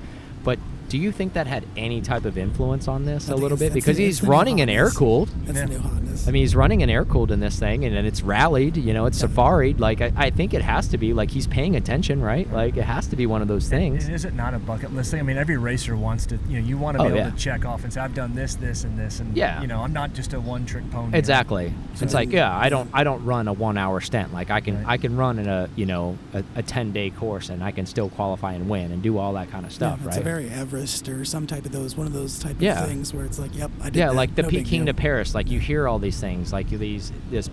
[0.44, 3.56] But do you think that had any type of influence on this I a little
[3.56, 3.72] bit?
[3.72, 5.28] because he's it's the new running an air cooled?
[5.46, 5.66] That's Yeah.
[5.66, 6.11] the new hotness.
[6.26, 8.76] I mean, he's running an air cooled in this thing, and, and it's rallied.
[8.76, 9.78] You know, it's safaried.
[9.80, 11.12] Like I, I think it has to be.
[11.12, 12.50] Like he's paying attention, right?
[12.52, 14.04] Like it has to be one of those things.
[14.06, 15.20] And is it not a bucket list thing?
[15.20, 17.30] I mean, every racer wants to, you know, you want to Oh, be able yeah.
[17.30, 19.60] to check off and say, I've done this, this, and this, and Yeah.
[19.60, 21.16] you know, I'm not just a one-trick pony.
[21.18, 21.72] Exactly.
[21.94, 24.32] So it's like, yeah, I don't, I don't run a one-hour stint.
[24.32, 24.86] Like I can, Right.
[24.88, 28.08] I can run in a, you know, a, a ten-day course, and I can still
[28.10, 30.18] qualify and win and do all that kind of Yeah, stuff, it's right?
[30.18, 32.82] a very Everest or some type of those one of those type Yeah.
[32.82, 34.94] of things where it's like, yep, I did Yeah, that, like the no Peking to.
[34.94, 35.34] Paris.
[35.34, 37.48] Like you hear all these things, like these this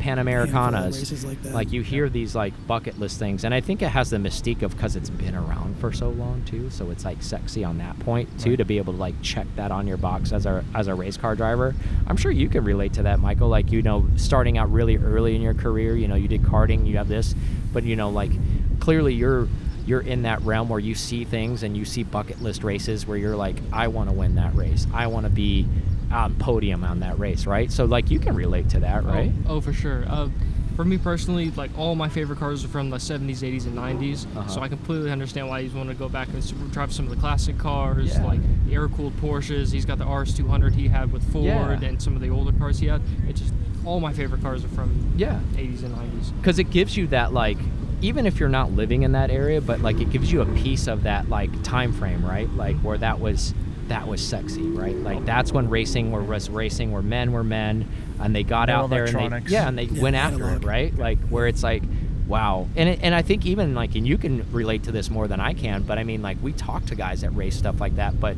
[0.75, 1.37] of like.
[1.53, 4.61] Like you hear these like bucket list things, and I think it has the mystique
[4.61, 6.69] of because it's been around for so long too.
[6.69, 8.57] So it's like sexy on that point too Right.
[8.57, 11.15] to be able to like check that on your box as a as a race
[11.17, 11.75] car driver.
[12.07, 13.47] I'm sure you can relate to that, Michael.
[13.49, 16.85] Like you know, starting out really early in your career, you know, you did karting,
[16.87, 17.35] you have this,
[17.71, 18.31] but you know, like
[18.79, 19.47] clearly you're
[19.89, 23.17] you're in that realm where you see things and you see bucket list races where
[23.17, 24.85] you're like, I want to win that race.
[24.93, 25.67] I want to be
[26.11, 27.71] on podium on that race, right?
[27.71, 29.31] So like you can relate to that, right?
[29.47, 30.05] Oh, oh, for sure.
[30.07, 30.29] Uh,
[30.75, 34.25] for me personally, like all my favorite cars are from the 70s, 80s, and 90s.
[34.37, 34.47] Uh-huh.
[34.47, 37.11] So I completely understand why he's want to go back and s- drive some of
[37.11, 38.23] the classic cars, Yeah.
[38.25, 39.73] like the air-cooled Porsches.
[39.73, 41.81] He's got the RS200 he had with Ford, Yeah.
[41.81, 43.01] and some of the older cars he had.
[43.27, 43.53] It's just
[43.85, 45.39] all my favorite cars are from Yeah.
[45.57, 46.31] 80s and 90s.
[46.37, 47.57] because it gives you that like
[48.01, 50.87] even if you're not living in that area but like it gives you a piece
[50.87, 52.49] of that like time frame right?
[52.51, 53.53] Like where that was
[53.87, 54.95] that was sexy right?
[54.95, 57.87] Like that's when racing where was racing where men were men
[58.19, 60.63] and they got No out there and they yeah and they Yeah, went after analog.
[60.63, 60.97] it right?
[60.97, 61.83] Like where it's like
[62.27, 62.67] wow.
[62.75, 65.39] And it, and I think even like and you can relate to this more than
[65.39, 68.19] I can but I mean like we talk to guys that race stuff like that
[68.19, 68.37] but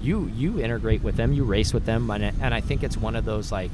[0.00, 3.14] you you integrate with them you race with them and, and I think it's one
[3.14, 3.70] of those like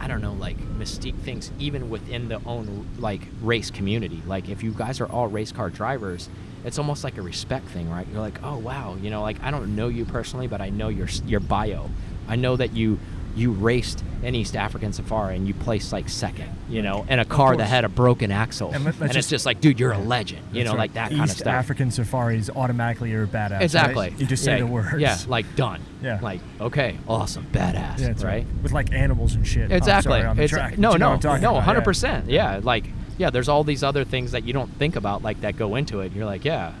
[0.00, 4.22] I don't know, like mystique things even within the own like race community.
[4.26, 6.28] Like if you guys are all race car drivers,
[6.64, 8.06] it's almost like a respect thing, right?
[8.10, 10.88] You're like, oh wow, you know, like I don't know you personally, but I know
[10.88, 11.90] your your bio.
[12.28, 12.98] I know that you
[13.36, 17.24] you raced in East African Safari and you placed like second, you know, in a
[17.24, 19.92] car that had a broken axle, And and, let's it's just- just like, dude, you're
[19.92, 20.78] a legend, you know, right.
[20.78, 21.46] like that East kind of stuff.
[21.52, 23.50] African safaris automatically are badass.
[23.50, 23.62] right?
[23.62, 24.14] Exactly.
[24.18, 24.98] You just say Yeah, the words.
[24.98, 25.80] Yeah, like done.
[26.02, 26.18] Yeah.
[26.22, 28.46] Like okay, awesome, badass, Yeah, that's right?
[28.62, 29.70] With like animals and shit.
[29.70, 30.20] Oh, Exactly.
[30.20, 30.78] sorry, the It's- track.
[30.78, 31.84] No, But you know no, no, about, hundred yeah.
[31.84, 32.30] percent.
[32.30, 32.86] Yeah, like
[33.18, 36.00] yeah, there's all these other things that you don't think about, like that go into
[36.00, 36.12] it.
[36.12, 36.72] You're like, yeah,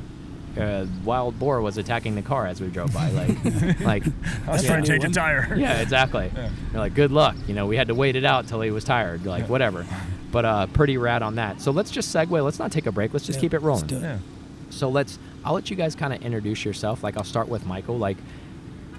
[0.58, 3.10] uh, wild boar was attacking the car as we drove by.
[3.10, 4.02] Like, like
[4.46, 5.54] I was trying to change a tire.
[5.56, 6.30] yeah, exactly.
[6.34, 6.50] Yeah.
[6.72, 7.36] You're like, good luck.
[7.46, 9.24] You know, we had to wait it out till he was tired.
[9.26, 9.48] Like, Yeah.
[9.48, 9.86] whatever.
[10.32, 11.60] But uh, pretty rad on that.
[11.60, 12.42] So let's just segue.
[12.44, 13.12] Let's not take a break.
[13.12, 13.86] Let's just Yeah, keep it let's rolling.
[13.86, 14.02] do it.
[14.02, 14.18] Yeah.
[14.70, 15.18] So let's.
[15.44, 17.02] I'll let you guys kind of introduce yourself.
[17.04, 17.96] Like I'll start with Michael.
[17.98, 18.16] Like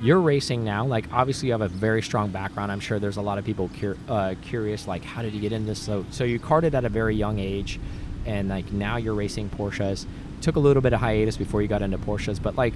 [0.01, 0.85] you're racing now.
[0.85, 2.71] Like obviously you have a very strong background.
[2.71, 4.87] I'm sure there's a lot of people cur- uh, curious.
[4.87, 5.79] Like how did you get into this?
[5.79, 7.79] So so you carted at a very young age,
[8.25, 10.05] and like now you're racing Porsches.
[10.41, 12.73] Took a little bit of hiatus before you got into Porsches, but like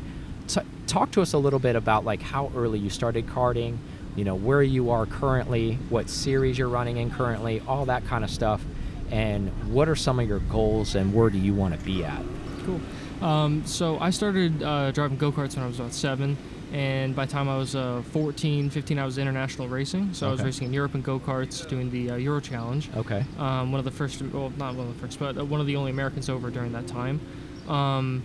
[0.48, 3.78] t- talk to us a little bit about like how early you started karting.
[4.16, 8.24] You know where you are currently, what series you're running in currently, all that kind
[8.24, 8.62] of stuff,
[9.10, 12.22] and what are some of your goals and where do you want to be at?
[12.66, 12.82] Cool.
[13.22, 16.38] Um, so I started uh, driving go karts when I was about seven,
[16.72, 20.14] and by the time I was uh, 14, 15, I was international racing.
[20.14, 22.90] So I was racing in Europe in go karts, doing the uh, Euro Challenge.
[22.96, 23.24] Okay.
[23.38, 25.68] Um, one of the first, well, not one of the first, but uh, one of
[25.68, 27.20] the only Americans over during that time.
[27.68, 28.24] Um,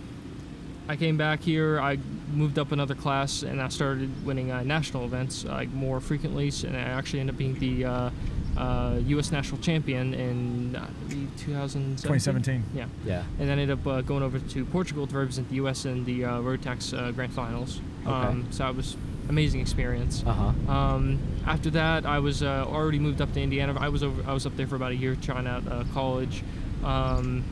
[0.89, 1.79] I came back here.
[1.81, 1.97] I
[2.33, 6.51] moved up another class, and I started winning uh, national events uh, like more frequently.
[6.65, 8.09] And I actually ended up being the uh,
[8.57, 9.31] uh, U.S.
[9.31, 10.87] national champion in uh,
[11.37, 11.97] 2017.
[11.97, 12.63] 2017.
[12.73, 13.23] Yeah Yeah.
[13.39, 15.85] and then ended up uh, going over to Portugal to represent the U.S.
[15.85, 17.81] in the uh, Rotax uh, Grand Finals.
[18.03, 18.09] Okay.
[18.11, 18.95] Um, so that was
[19.29, 20.23] amazing experience.
[20.25, 20.31] Uh
[20.67, 20.71] huh.
[20.73, 23.75] Um, after that, I was uh, already moved up to Indiana.
[23.77, 24.23] I was over.
[24.29, 26.43] I was up there for about a year trying out uh, college.
[26.83, 27.43] Um, No-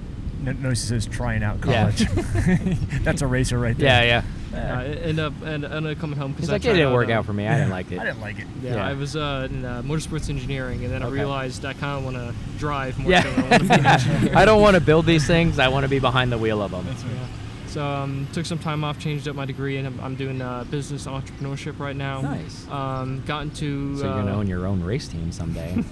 [0.41, 1.91] Notice it says trying out Yeah.
[1.91, 2.07] college.
[3.03, 4.23] That's a racer right Yeah, there.
[4.53, 4.77] yeah.
[4.79, 7.33] uh, end up and ended up coming home because like, it didn't work out for
[7.33, 7.47] me.
[7.47, 7.99] I didn't like it.
[7.99, 8.47] I didn't like it.
[8.61, 8.87] Yeah, Yeah.
[8.87, 12.15] I was uh, in uh, motorsports engineering, and then I realized I kind of want
[12.17, 13.23] to drive more Yeah.
[13.23, 14.31] so I want to be.
[14.33, 15.57] I don't want to build these things.
[15.59, 16.85] I want to be behind the wheel of them.
[16.87, 17.27] Yeah.
[17.75, 20.63] So um, took some time off, changed up my degree, and I'm, I'm doing uh,
[20.63, 22.21] business entrepreneurship right now.
[22.21, 22.65] Nice.
[22.69, 23.97] Um, got into.
[23.97, 25.75] So you're uh, gonna own your own race team someday.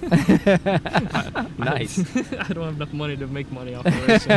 [1.58, 1.98] nice.
[2.16, 4.32] I don't have enough money to make money off of racing.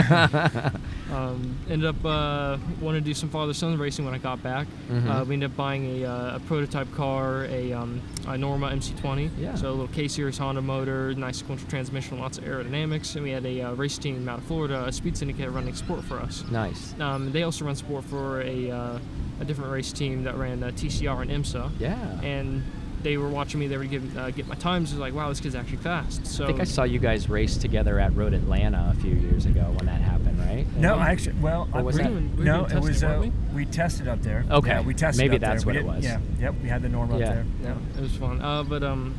[1.13, 4.67] um, ended up uh, wanting to do some father-son racing when I got back.
[4.89, 5.09] Mhm.
[5.09, 9.29] Uh, we ended up buying a, uh, a prototype car, a, um, a Norma MC20.
[9.39, 9.55] Yeah.
[9.55, 13.45] So a little K-series Honda motor, nice sequential transmission, lots of aerodynamics, and we had
[13.45, 16.43] a uh, race team out of Florida, a Speed Syndicate, running sport for us.
[16.51, 16.93] Nice.
[16.99, 18.99] Um, they also run support for a, uh,
[19.39, 21.69] a different race team that ran uh, TCR and IMSA.
[21.79, 21.95] Yeah.
[22.21, 22.63] And
[23.03, 23.67] they were watching me.
[23.67, 24.91] They were give, uh, get my times.
[24.91, 26.25] It was like, wow, this kid's actually fast.
[26.25, 29.45] So I think I saw you guys race together at Road Atlanta a few years
[29.45, 30.65] ago when that happened, right?
[30.77, 33.07] No, I actually, well, Or I- was we, that- We no, doing it was, uh,
[33.21, 34.43] weren't we tested up there.
[34.49, 34.69] Okay.
[34.69, 35.75] Yeah, we tested Maybe up that's there.
[35.75, 36.29] what We it did- was.
[36.39, 37.33] Yeah, yep, we had the norm up Yeah.
[37.35, 37.45] there.
[37.61, 38.41] Yeah, it was fun.
[38.41, 39.13] Uh, but um,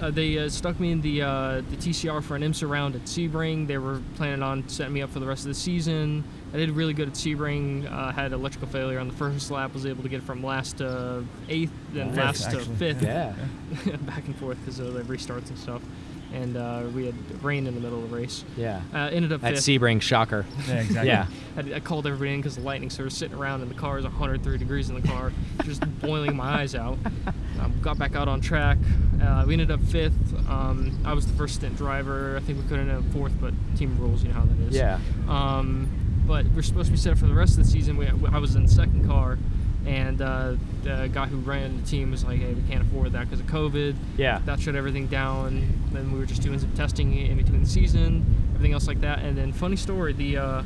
[0.00, 3.02] uh, they uh, stuck me in the uh, the TCR for an IMSA round at
[3.04, 3.66] Sebring.
[3.66, 6.24] They were planning on setting me up for the rest of the season.
[6.52, 7.90] I did really good at Sebring.
[7.90, 9.72] Uh, had electrical failure on the first lap.
[9.72, 13.34] Was able to get from last to eighth, then Fifth, last to fifth, Yeah.
[14.02, 15.82] back and forth because of the restarts and stuff.
[16.32, 18.44] and uh, we had rain in the middle of the race.
[18.56, 18.80] Yeah.
[18.94, 19.64] Uh, ended up At fifth.
[19.64, 20.44] Sebring, shocker.
[20.68, 21.08] Yeah, exactly.
[21.08, 21.26] Yeah.
[21.56, 23.94] I, I called everybody in because the lightning started sitting around in the car.
[23.94, 25.32] It was 103 degrees in the car,
[25.64, 26.98] just boiling my eyes out.
[27.60, 28.78] Um, got back out on track.
[29.22, 30.14] Uh, we ended up fifth.
[30.48, 32.36] Um, I was the first stint driver.
[32.36, 34.58] I think we could have ended up fourth, but team rules, you know how that
[34.68, 34.74] is.
[34.76, 34.98] Yeah.
[35.28, 35.88] Um,
[36.30, 37.96] but we're supposed to be set up for the rest of the season.
[37.96, 39.36] We, I was in the second car,
[39.84, 43.28] and uh, the guy who ran the team was like, "Hey, we can't afford that
[43.28, 44.40] because of COVID." Yeah.
[44.44, 45.66] That shut everything down.
[45.90, 49.18] Then we were just doing some testing in between the season, everything else like that.
[49.18, 50.62] And then, funny story, the uh,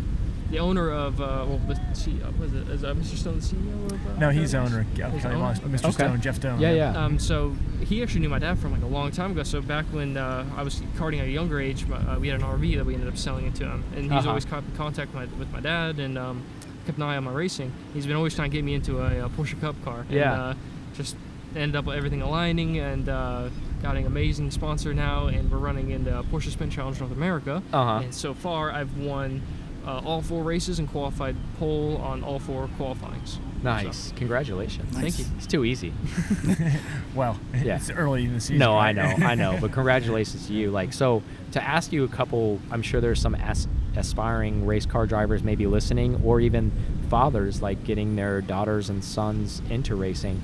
[0.50, 3.16] the owner of uh, well, the CEO, was it is uh, Mr.
[3.16, 3.92] Stone the CEO of?
[3.92, 4.80] Uh, No, he's the owner.
[4.80, 5.68] of He's Kelly the Moss, owner?
[5.76, 5.84] Mr.
[5.84, 5.92] Okay.
[5.92, 6.60] Stone, Jeff Stone.
[6.60, 6.96] Yeah, yeah.
[7.04, 7.54] Um, so
[7.84, 9.42] he actually knew my dad from like a long time ago.
[9.42, 12.40] So back when uh, I was karting at a younger age, my- uh, we had
[12.40, 14.28] an RV that we ended up selling it to him, and he's Uh-huh.
[14.28, 16.42] always kept in contact with my, with my dad and um,
[16.86, 17.72] kept an eye on my racing.
[17.94, 20.00] He's been always trying to get me into a, uh Porsche Cup car.
[20.00, 20.32] And, Yeah.
[20.32, 20.54] uh,
[20.94, 21.16] just
[21.56, 23.48] ended up with everything aligning and uh,
[23.82, 27.62] got an amazing sponsor now, and we're running in the Porsche Sprint Challenge North America.
[27.72, 28.00] Uh-huh.
[28.04, 29.40] And so far, I've won.
[29.86, 33.38] Uh, all four races and qualified pole on all four qualifyings.
[33.62, 34.12] Nice.
[34.16, 34.92] Congratulations.
[34.94, 35.16] Nice.
[35.16, 35.34] Thank you.
[35.36, 35.92] It's too easy.
[37.14, 37.76] Well, Yeah.
[37.76, 38.58] it's early in the season.
[38.58, 39.56] No, I know, I know.
[39.60, 40.70] But congratulations to you.
[40.72, 45.06] Like, so to ask you a couple, I'm sure there's some as- aspiring race car
[45.06, 46.72] drivers maybe listening, or even
[47.08, 50.42] fathers like getting their daughters and sons into racing.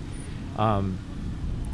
[0.58, 0.98] Um,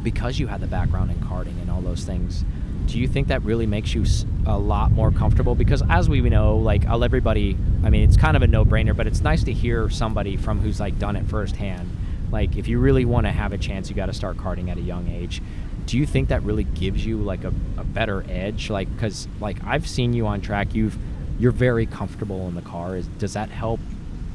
[0.03, 2.43] because you had the background in karting and all those things,
[2.87, 4.05] do you think that really makes you
[4.45, 5.55] a lot more comfortable?
[5.55, 9.05] Because as we know, like I'll everybody, I mean, it's kind of a no-brainer, but
[9.07, 11.89] it's nice to hear somebody from who's like done it firsthand.
[12.31, 14.77] Like, if you really want to have a chance, you got to start karting at
[14.77, 15.41] a young age.
[15.85, 18.69] Do you think that really gives you like a, a better edge?
[18.69, 20.97] Like, because like I've seen you on track, you've
[21.39, 22.97] you're very comfortable in the car.
[22.97, 23.79] Is, does that help?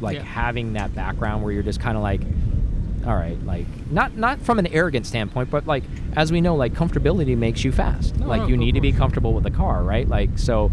[0.01, 0.23] Like Yeah.
[0.23, 2.21] having that background where you're just kind of like,
[3.05, 5.85] all right, like not not from an arrogant standpoint, but like
[6.17, 8.17] as we know, like comfortability makes you fast.
[8.19, 10.09] No, like no, you need to be comfortable with the car, right?
[10.09, 10.71] Like so.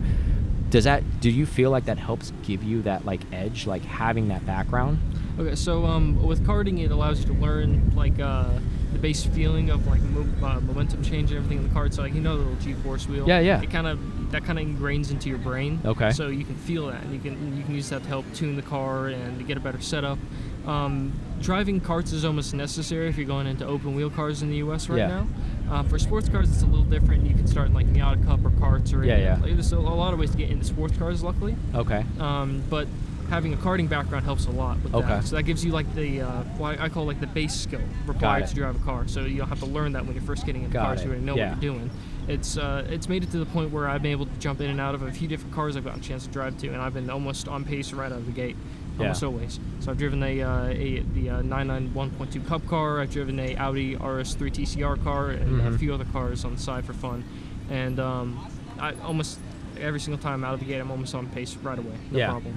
[0.69, 1.01] Does that?
[1.19, 4.99] Do you feel like that helps give you that like edge, like having that background?
[5.39, 8.59] Okay, so um, with karting, it allows you to learn like uh,
[8.93, 11.91] the base feeling of like mo- uh, momentum change and everything in the kart.
[11.91, 13.27] So like you know the little G-force wheel.
[13.27, 13.59] Yeah, yeah.
[13.61, 15.79] It kind of that kind of ingrains into your brain.
[15.83, 16.11] Okay.
[16.11, 18.55] So you can feel that, and you can you can use that to help tune
[18.55, 20.19] the car and to get a better setup.
[20.65, 24.57] Um, driving carts is almost necessary if you're going into open wheel cars in the
[24.57, 24.89] U.S.
[24.89, 25.07] right Yeah.
[25.07, 25.27] now.
[25.71, 27.25] Uh, for sports cars, it's a little different.
[27.25, 29.33] You can start in like Miata Cup or carts or Yeah, yeah.
[29.41, 31.23] Like, there's a, a lot of ways to get into sports cars.
[31.23, 31.55] Luckily.
[31.75, 32.03] Okay.
[32.19, 32.87] Um, but
[33.29, 35.07] having a karting background helps a lot with Okay.
[35.07, 35.25] that.
[35.25, 38.47] So that gives you like the uh, what I call like the base skill required
[38.47, 39.07] to drive a car.
[39.07, 41.01] So you don't have to learn that when you're first getting into Got cars.
[41.01, 41.03] it.
[41.05, 41.53] You already know Yeah.
[41.53, 41.89] what you're doing.
[42.27, 44.69] It's uh, it's made it to the point where I've been able to jump in
[44.69, 46.77] and out of a few different cars I've gotten a chance to drive to, and
[46.81, 48.55] I've been almost on pace right out of the gate.
[48.99, 49.27] Almost Yeah.
[49.27, 49.59] always.
[49.79, 52.99] So I've driven a, uh, a the uh, 991.2 Cup car.
[53.01, 55.75] I've driven a Audi RS3 TCR car and Mhm.
[55.75, 57.23] a few other cars on the side for fun.
[57.69, 58.39] And um,
[58.79, 59.39] I almost
[59.79, 61.95] every single time out of the gate, I'm almost on pace right away.
[62.11, 62.29] No Yeah.
[62.31, 62.53] problem.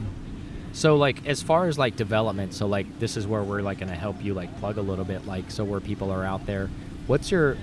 [0.73, 3.95] So like as far as like development, so like this is where we're like gonna
[3.95, 6.71] help you like plug a little bit, like so where people are out there.
[7.07, 7.57] What's your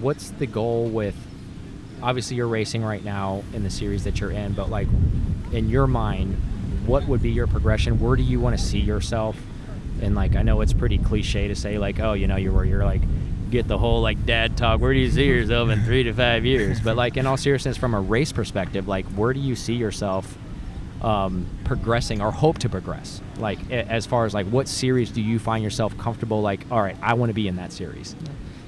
[0.00, 1.14] what's the goal with
[2.02, 4.88] obviously you're racing right now in the series that you're in, but like
[5.52, 6.36] in your mind,
[6.86, 7.98] what would be your progression?
[7.98, 9.36] Where do you want to see yourself?
[10.00, 12.64] And like I know it's pretty cliche to say like, oh, you know, you're where
[12.64, 13.02] you're like
[13.50, 14.80] get the whole like dad talk.
[14.80, 16.80] Where do you see yourself in three to five years?
[16.80, 20.36] But like in all seriousness, from a race perspective, like where do you see yourself
[21.02, 23.20] um, progressing or hope to progress?
[23.38, 26.42] Like as far as like what series do you find yourself comfortable?
[26.42, 28.14] Like, all right, I want to be in that series.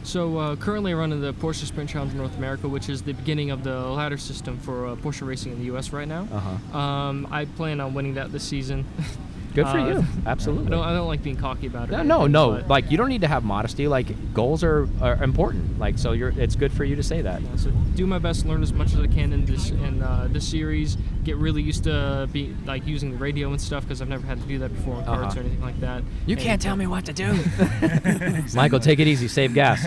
[0.09, 3.63] So uh, currently, running the Porsche Sprint Challenge North America, which is the beginning of
[3.63, 5.93] the ladder system for uh, Porsche racing in the U.S.
[5.93, 6.27] right now.
[6.33, 6.79] Uh huh.
[6.79, 8.87] Um, I plan on winning that this season.
[9.59, 10.05] Good for Uh, you.
[10.25, 10.71] I Absolutely.
[10.71, 11.93] don't, I don't like being cocky about it.
[11.93, 12.51] No, no, anything, no.
[12.53, 13.89] but- Like you don't need to have modesty.
[13.89, 15.81] Like goals are, are important.
[15.81, 16.29] Like so, you're.
[16.37, 17.43] It's good for you to say that.
[17.43, 20.29] Yeah, so do my best, learn as much as I can in this in uh,
[20.31, 20.97] this series.
[21.25, 24.41] Get really used to be like using the radio and stuff because I've never had
[24.41, 25.41] to do that before in carts Uh-huh.
[25.41, 26.03] or anything like that.
[26.27, 27.35] You And, can't tell me what to do.
[28.55, 29.29] Michael, take it easy.
[29.29, 29.85] Save gas.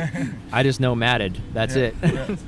[0.52, 1.38] I just know matted.
[1.54, 1.96] That's Yeah, it.
[2.04, 2.36] yeah.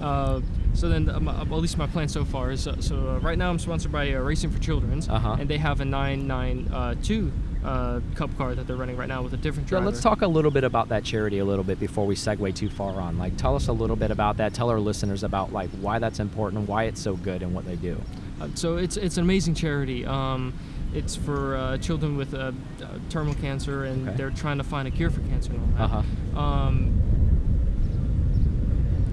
[0.00, 0.40] Uh,
[0.80, 3.36] so then, um, uh, at least my plan so far is uh, so uh, right
[3.36, 5.36] now I'm sponsored by uh, Racing for Children's, Uh-huh.
[5.38, 7.30] and they have a 992
[7.62, 9.86] uh, Cup car that they're running right now with a different Yeah, driver.
[9.86, 12.70] let's talk a little bit about that charity a little bit before we segue too
[12.70, 13.18] far on.
[13.18, 14.54] Like, tell us a little bit about that.
[14.54, 17.76] Tell our listeners about like why that's important, why it's so good, and what they
[17.76, 18.00] do.
[18.40, 20.06] Uh, so it's it's an amazing charity.
[20.06, 20.54] Um,
[20.94, 22.38] it's for uh, children with uh,
[22.82, 24.16] uh, terminal cancer, and Okay.
[24.16, 25.94] they're trying to find a cure for cancer and all that.
[25.96, 26.40] Uh-huh.
[26.40, 27.02] Um,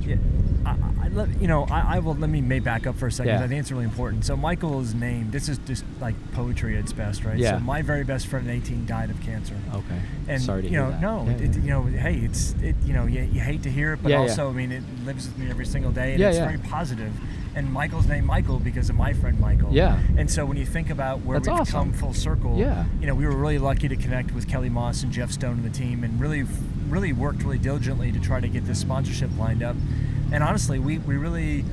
[0.08, 0.16] Yeah,
[0.66, 2.16] I, I'd let- you know, I, I will.
[2.16, 3.34] Let me may back up for a second.
[3.34, 3.44] Yeah.
[3.44, 4.24] I think it's really important.
[4.26, 5.30] So Michael's name.
[5.32, 7.38] This is just like poetry at its best, right?
[7.38, 7.58] Yeah.
[7.58, 9.56] So my very best friend at 18 died of cancer.
[9.74, 10.00] Okay.
[10.28, 11.02] And Sorry to you hear know, that.
[11.02, 11.62] no, Yeah, it, yeah.
[11.62, 12.76] you know, hey, it's it.
[12.86, 15.38] You know, you, you hate to hear it, but also, I mean, it lives with
[15.38, 17.12] me every single day, and it's very positive.
[17.56, 19.74] And Michael's name Michael because of my friend Michael.
[19.74, 20.00] Yeah.
[20.16, 21.92] And so when you think about where That's we've awesome.
[21.92, 22.86] come full circle, Yeah.
[23.02, 25.64] you know, we were really lucky to connect with Kelly Moss and Jeff Stone and
[25.66, 26.46] the team, and really,
[26.88, 29.76] really worked really diligently to try to get this sponsorship lined up.
[30.32, 31.64] And honestly, we, we really,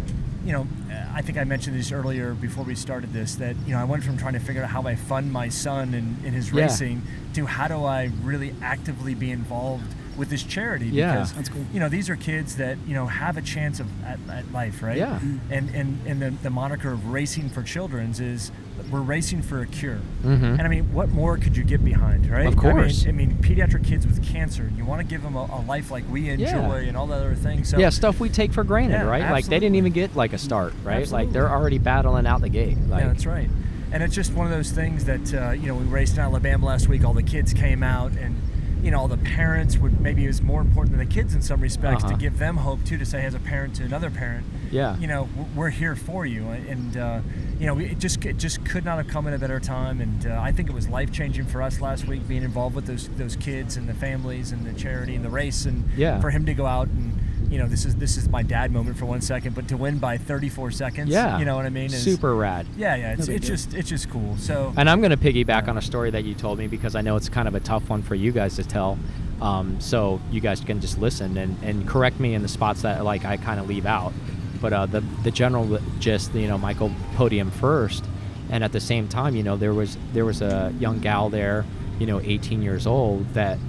[0.45, 0.67] you know,
[1.13, 4.03] I think I mentioned this earlier before we started this that you know I went
[4.05, 6.63] from trying to figure out how I fund my son in, in his Yeah.
[6.65, 7.03] racing
[7.35, 11.13] to how do I really actively be involved with this charity Yeah.
[11.13, 11.65] because That's cool.
[11.73, 14.83] you know these are kids that you know have a chance of at, at life
[14.83, 15.19] right Yeah.
[15.51, 18.51] and and and the, the moniker of racing for children's is
[18.95, 20.53] we're racing for a cure Mhm.
[20.59, 23.05] and I mean what more could you get behind right Of course.
[23.07, 25.61] I mean, I mean pediatric kids with cancer you want to give them a, a
[25.67, 26.89] life like we enjoy Yeah.
[26.89, 29.31] and all the other things so yeah, stuff we take for granted, Yeah, right?
[29.31, 31.11] Like they didn't even get like a start, right?
[31.11, 32.79] Like they're already battling out the gate.
[32.89, 33.51] Like yeah, that's right.
[33.93, 36.67] And it's just one of those things that uh, you know we raced in Alabama
[36.67, 37.05] last week.
[37.05, 38.35] All the kids came out, and
[38.85, 41.61] you know the parents would maybe it was more important than the kids in some
[41.61, 42.13] respects Uh-huh.
[42.13, 42.99] to give them hope too.
[42.99, 44.97] To say as a parent to another parent, Yeah.
[44.99, 47.21] you know we're here for you, and uh,
[47.59, 50.01] you know it just it just could not have come at a better time.
[50.03, 52.85] And uh, I think it was life changing for us last week being involved with
[52.87, 56.21] those those kids and the families and the charity and the race, and Yeah.
[56.21, 57.14] for him to go out and.
[57.55, 60.01] You know, this is this is my dad moment for one second, but to win
[60.01, 61.39] by 34 seconds, yeah.
[61.39, 61.85] you know what I mean?
[61.85, 62.67] Is, Super rad.
[62.77, 64.37] yeah, yeah, it's, No it's just it's just cool.
[64.39, 67.01] So And I'm going to piggyback on a story that you told me because I
[67.01, 68.99] know it's kind of a tough one for you guys to tell.
[69.41, 73.05] Um, so you guys can just listen and, and correct me in the spots that
[73.05, 74.13] like I kind of leave out.
[74.61, 78.05] But uh, the the general gist, you know, Michael podium first,
[78.51, 81.65] and at the same time, you know, there was there was a young gal there,
[82.01, 83.61] you know, 18 years old that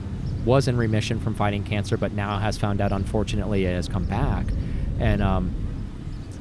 [0.46, 4.06] was in remission from fighting cancer, but now has found out unfortunately it has come
[4.06, 4.46] back,
[5.00, 5.54] and um,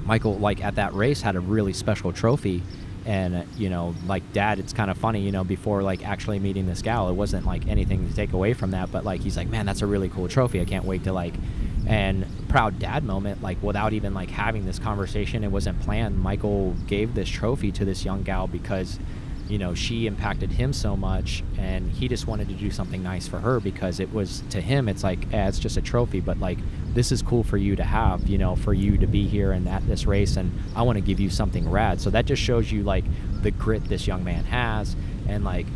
[0.04, 2.62] Michael, like at that race, had a really special trophy.
[3.06, 6.38] And, uh, you know, like dad, it's kind of funny, you know, before like actually
[6.38, 8.90] meeting this gal, it wasn't like anything to take away from that.
[8.90, 10.58] But like, he's like, man, that's a really cool trophy.
[10.58, 11.34] I can't wait to like,
[11.86, 16.18] and proud dad moment, like without even like having this conversation, it wasn't planned.
[16.18, 18.98] Michael gave this trophy to this young gal because,
[19.48, 23.28] you know, she impacted him so much and he just wanted to do something nice
[23.28, 26.38] for her because it was to him, it's like, eh, it's just a trophy, but
[26.38, 26.58] like,
[26.94, 29.68] this is cool for you to have, you know, for you to be here and
[29.68, 32.00] at this race, and I want to give you something rad.
[32.00, 33.04] So that just shows you like
[33.42, 34.94] the grit this young man has,
[35.28, 35.66] and like,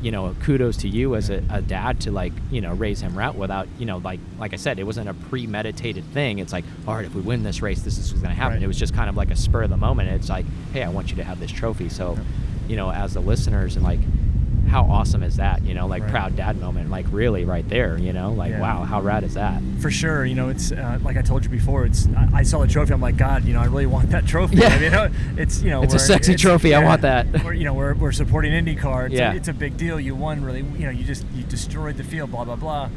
[0.00, 3.18] you know, kudos to you as a, a dad to like, you know, raise him
[3.18, 6.38] right without, you know, like like I said, it wasn't a premeditated thing.
[6.38, 8.58] It's like, all right, if we win this race, this is what's going to happen.
[8.58, 8.62] Right.
[8.62, 10.10] It was just kind of like a spur of the moment.
[10.10, 11.88] It's like, hey, I want you to have this trophy.
[11.88, 12.16] So.
[12.68, 14.00] You know, as the listeners and like.
[14.68, 15.62] How awesome is that?
[15.64, 16.10] You know, like Right.
[16.10, 17.96] proud dad moment, like really right there.
[17.96, 18.60] You know, like Yeah.
[18.60, 19.62] wow, how rad is that?
[19.80, 21.86] for sure, you know, it's uh, like I told you before.
[21.86, 22.92] It's I, I saw the trophy.
[22.92, 24.56] I'm like, God, you know, I really want that trophy.
[24.56, 24.66] Yeah.
[24.66, 27.26] I mean, you know, it's you know, It's a sexy trophy, I want that.
[27.42, 29.06] We're, you know, we're, we're supporting IndyCar.
[29.06, 29.32] It's, Yeah.
[29.32, 29.98] a, it's a big deal.
[29.98, 30.60] You won, really.
[30.60, 32.30] You know, you just you destroyed the field.
[32.30, 32.90] Blah blah blah.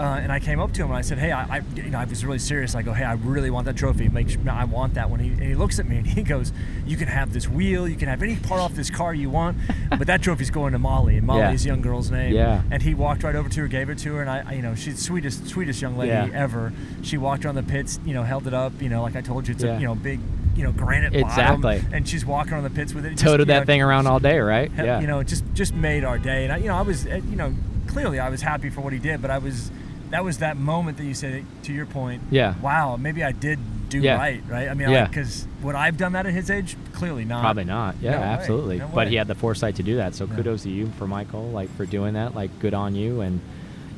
[0.00, 1.98] Uh, and I came up to him and I said, "Hey, I, I, you know,
[1.98, 2.74] I was really serious.
[2.74, 4.08] I go, hey, I really want that trophy.
[4.08, 6.52] Make sure, I want that one." He, and he looks at me and he goes,
[6.86, 7.86] "You can have this wheel.
[7.86, 9.58] You can have any part off this car you want,
[9.90, 11.18] but that trophy's going to Molly.
[11.18, 11.34] And Yeah.
[11.44, 12.32] Molly's young girl's name.
[12.34, 12.62] Yeah.
[12.70, 14.62] And he walked right over to her, gave it to her, and I, I you
[14.62, 16.30] know, she's sweetest, sweetest young lady Yeah.
[16.32, 16.72] ever.
[17.02, 19.48] She walked around the pits, you know, held it up, you know, like I told
[19.48, 19.76] you, it's Yeah.
[19.76, 20.18] a, you know, big,
[20.56, 21.76] you know, granite Exactly.
[21.80, 23.12] bottom, and she's walking on the pits with it.
[23.12, 24.72] It Toted that know, thing around all day, right?
[24.78, 25.00] Yeah.
[25.00, 27.36] You know, just just made our day, and I, you know, I was, uh, you
[27.36, 27.54] know,
[27.86, 29.70] clearly I was happy for what he did, but I was,
[30.10, 32.22] that was that moment that you said, to your point.
[32.30, 32.54] Yeah.
[32.60, 34.16] Wow, maybe I did do Yeah.
[34.16, 34.68] right, right?
[34.68, 35.06] I mean, Yeah.
[35.06, 36.76] because would I have done that at his age?
[36.92, 37.40] Clearly not.
[37.42, 37.96] Probably not.
[38.00, 38.78] Yeah, No absolutely.
[38.78, 40.14] No but he had the foresight to do that.
[40.14, 40.36] So Yeah.
[40.36, 42.34] kudos to you for Michael, like for doing that.
[42.34, 43.20] Like good on you.
[43.20, 43.40] And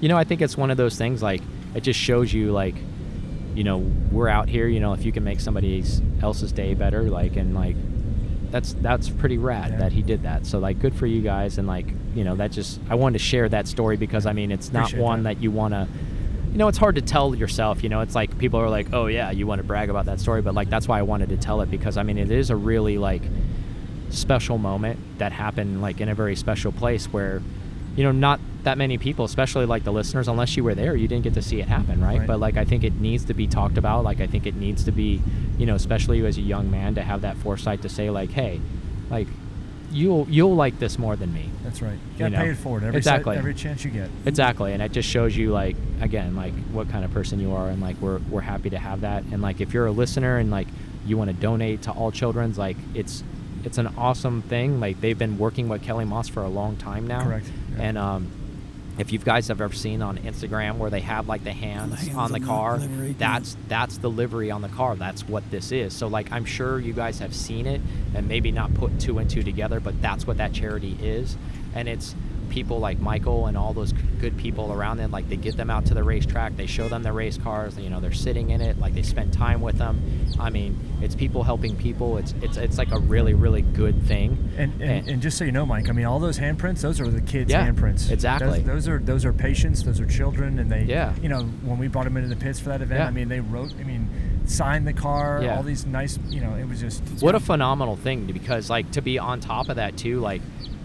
[0.00, 1.22] you know, I think it's one of those things.
[1.22, 1.42] Like
[1.74, 2.74] it just shows you, like,
[3.54, 3.78] you know,
[4.10, 4.66] we're out here.
[4.66, 5.82] You know, if you can make somebody
[6.22, 7.76] else's day better, like, and like,
[8.50, 9.78] that's that's pretty rad Yeah.
[9.78, 10.46] that he did that.
[10.46, 11.58] So like, good for you guys.
[11.58, 14.50] And like, you know, that just I wanted to share that story because I mean,
[14.52, 15.36] it's not Appreciate one that.
[15.36, 15.88] that you want to
[16.52, 17.82] you know, it's hard to tell yourself.
[17.82, 20.20] You know, it's like people are like, "Oh yeah, you want to brag about that
[20.20, 22.50] story," but like that's why I wanted to tell it because I mean, it is
[22.50, 23.22] a really like
[24.10, 27.40] special moment that happened like in a very special place where,
[27.96, 31.08] you know, not that many people, especially like the listeners, unless you were there, you
[31.08, 32.18] didn't get to see it happen, right?
[32.18, 32.26] Right.
[32.26, 34.04] But like I think it needs to be talked about.
[34.04, 35.22] Like I think it needs to be,
[35.56, 38.30] you know, especially you as a young man to have that foresight to say like,
[38.30, 38.60] "Hey,
[39.10, 39.28] like."
[39.92, 41.50] You'll you'll like this more than me.
[41.62, 41.92] That's right.
[42.14, 42.38] You gotta know.
[42.38, 43.34] pay it every Exactly.
[43.34, 44.08] se- every chance you get.
[44.26, 47.68] Exactly, and it just shows you like again like what kind of person you are,
[47.68, 49.22] and like we're we're happy to have that.
[49.32, 50.68] And like if you're a listener and like
[51.06, 53.22] you want to donate to All Children's, like it's
[53.64, 54.80] it's an awesome thing.
[54.80, 57.46] Like they've been working with Kelly Moss for a long time now, Correct,
[57.76, 57.82] yeah.
[57.82, 58.28] And um,
[58.98, 62.16] if you guys have ever seen on Instagram where they have like the hands, hands
[62.16, 63.12] on the the car, yeah.
[63.18, 64.96] that's that's the livery on the car.
[64.96, 65.94] That's what this is.
[65.94, 67.80] So like I'm sure you guys have seen it
[68.14, 71.36] and maybe not put two and two together, but that's what that charity is,
[71.74, 72.14] and it's
[72.52, 75.10] people like Michael and all those good people around them.
[75.10, 77.76] Like they get them out to the racetrack, they show them the race cars.
[77.78, 80.00] You know, they're sitting in it, like they spend time with them.
[80.38, 82.18] I mean, it's people helping people.
[82.18, 84.52] It's it's it's like a really really good thing.
[84.58, 87.08] And, and, and just so you know, Mike, I mean, all those handprints, those are
[87.08, 88.10] the kids' Yeah, handprints.
[88.10, 88.60] exactly.
[88.60, 91.14] Those, those are those are patients, those are children, and they, Yeah.
[91.22, 93.06] you know, when we brought them into the pits for that event, Yeah.
[93.06, 94.08] I mean, they wrote, I mean,
[94.44, 95.56] signed the car, Yeah.
[95.56, 99.00] all these nice, you know, it was just what a phenomenal thing because like to
[99.00, 100.42] be on top of that too like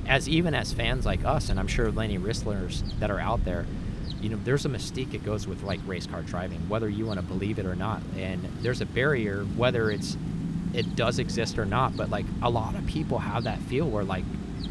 [0.07, 3.65] as even as fans like us and i'm sure many wrestlers that are out there
[4.21, 7.19] you know there's a mystique that goes with like race car driving whether you want
[7.19, 8.01] to believe it or not.
[8.17, 10.17] And there's a barrier whether it's
[10.73, 14.03] it does exist or not but like a lot of people have that feel where
[14.03, 14.23] like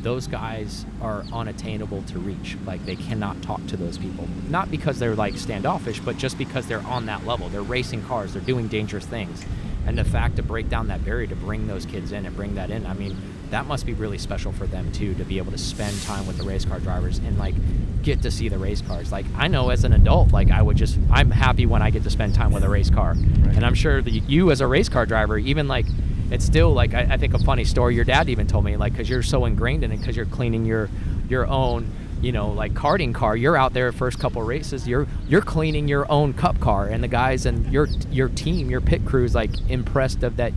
[0.03, 2.57] those guys are unattainable to reach.
[2.65, 4.29] Like they cannot talk to those people.
[4.49, 7.49] Not because they're like standoffish but just because they're on that level.
[7.49, 8.33] They're racing cars.
[8.33, 9.45] They're doing dangerous things.
[9.87, 12.57] And the fact to break down that barrier to bring those kids in and bring
[12.57, 13.17] that in i mean
[13.51, 16.37] that must be really special for them too to be able to spend time with
[16.39, 17.55] the race car drivers and like
[18.03, 19.13] get to see the race cars.
[19.13, 22.03] Like i know as an adult like i would just i'm happy when i get
[22.05, 23.13] to spend time with a race car.
[23.13, 25.87] And i'm sure that you as a race car driver even like
[26.31, 28.93] it's still like I, I think a funny story your dad even told me like
[28.93, 30.89] because you're so ingrained in it because you're cleaning your
[31.29, 31.91] your own
[32.21, 36.11] you know like karting car you're out there first couple races you're you're cleaning your
[36.11, 40.23] own cup car and the guys and your your team your pit crew's like impressed
[40.23, 40.53] of that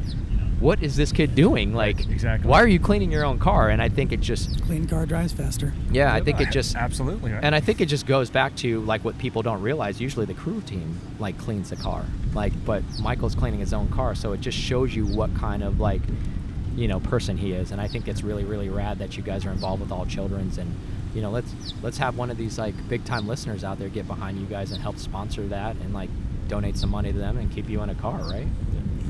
[0.60, 2.49] what is this kid doing like Exactly.
[2.49, 5.32] why are you cleaning your own car and i think it just Clean car drives
[5.34, 5.74] faster.
[5.91, 7.43] yeah i think it just absolutely right.
[7.43, 9.99] and I think it just goes back to like what people don't realize.
[10.01, 14.16] Usually the crew team like cleans the car, like, but Michael's cleaning his own car,
[14.16, 16.01] so it just shows you what kind of like,
[16.76, 17.72] you know, person he is.
[17.72, 20.57] And I think it's really really rad that you guys are involved with all children's
[20.57, 20.74] and.
[21.16, 21.51] You know, let's
[21.82, 24.72] let's have one of these like big time listeners out there get behind you guys
[24.72, 26.10] and help sponsor that and like
[26.47, 28.45] donate some money to them and keep you in a car, right?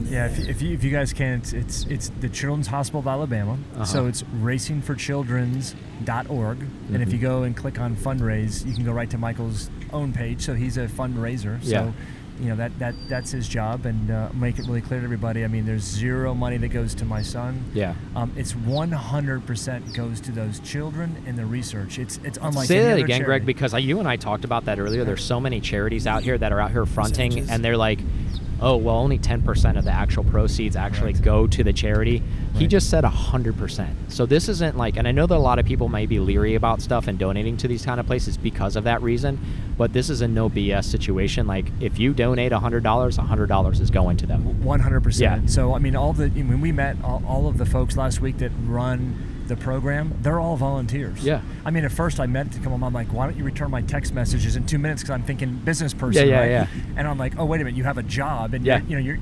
[0.08, 3.08] Yeah, if, if, you, if you guys can, it's, it's it's the Children's Hospital of
[3.08, 3.58] Alabama.
[3.76, 3.86] Uh-huh.
[3.86, 6.58] So it's racingforchildrens.org.
[6.94, 7.14] And if Mhm.
[7.14, 10.42] you go and click on fundraise, you can go right to Michael's own page.
[10.42, 11.60] So he's a fundraiser.
[11.62, 11.86] Yeah.
[11.86, 11.94] So,
[12.40, 13.86] you know, that, that that's his job.
[13.86, 15.44] And uh, make it really clear to everybody.
[15.44, 17.66] I mean, there's zero money that goes to my son.
[17.74, 17.96] Yeah.
[18.16, 22.00] Um, it's 100% goes to those children and the research.
[22.00, 24.80] It's it's unlike Say that other again, Greg, because you and I talked about that
[24.80, 25.04] earlier.
[25.04, 27.50] There's so many charities out here that are out here fronting, Percentages.
[27.52, 28.00] and they're like,
[28.62, 31.22] "Oh, well, only 10% of the actual proceeds actually Right.
[31.22, 32.22] go to the charity."
[32.56, 33.90] He just said 100%.
[34.10, 36.56] So this isn't like, and I know that a lot of people may be leery
[36.56, 39.40] about stuff and donating to these kind of places because of that reason,
[39.78, 41.48] but this is a no BS situation.
[41.48, 44.44] Like, if you donate $100, $100 is going to them.
[44.64, 45.40] 100% Yeah.
[45.46, 48.38] So I mean, all the when we met all, all of the folks last week
[48.40, 49.16] that run
[49.50, 51.24] the program, they're all volunteers.
[51.24, 51.42] Yeah.
[51.66, 52.82] I mean, at first I meant to come on.
[52.84, 55.02] I'm like, why don't you return my text messages in two minutes?
[55.02, 56.28] Because I'm thinking business person.
[56.28, 56.50] Yeah, yeah, right?
[56.52, 56.68] yeah.
[56.96, 58.82] And I'm like, oh wait a minute, you have a job, and Yeah.
[58.88, 59.18] you know you're.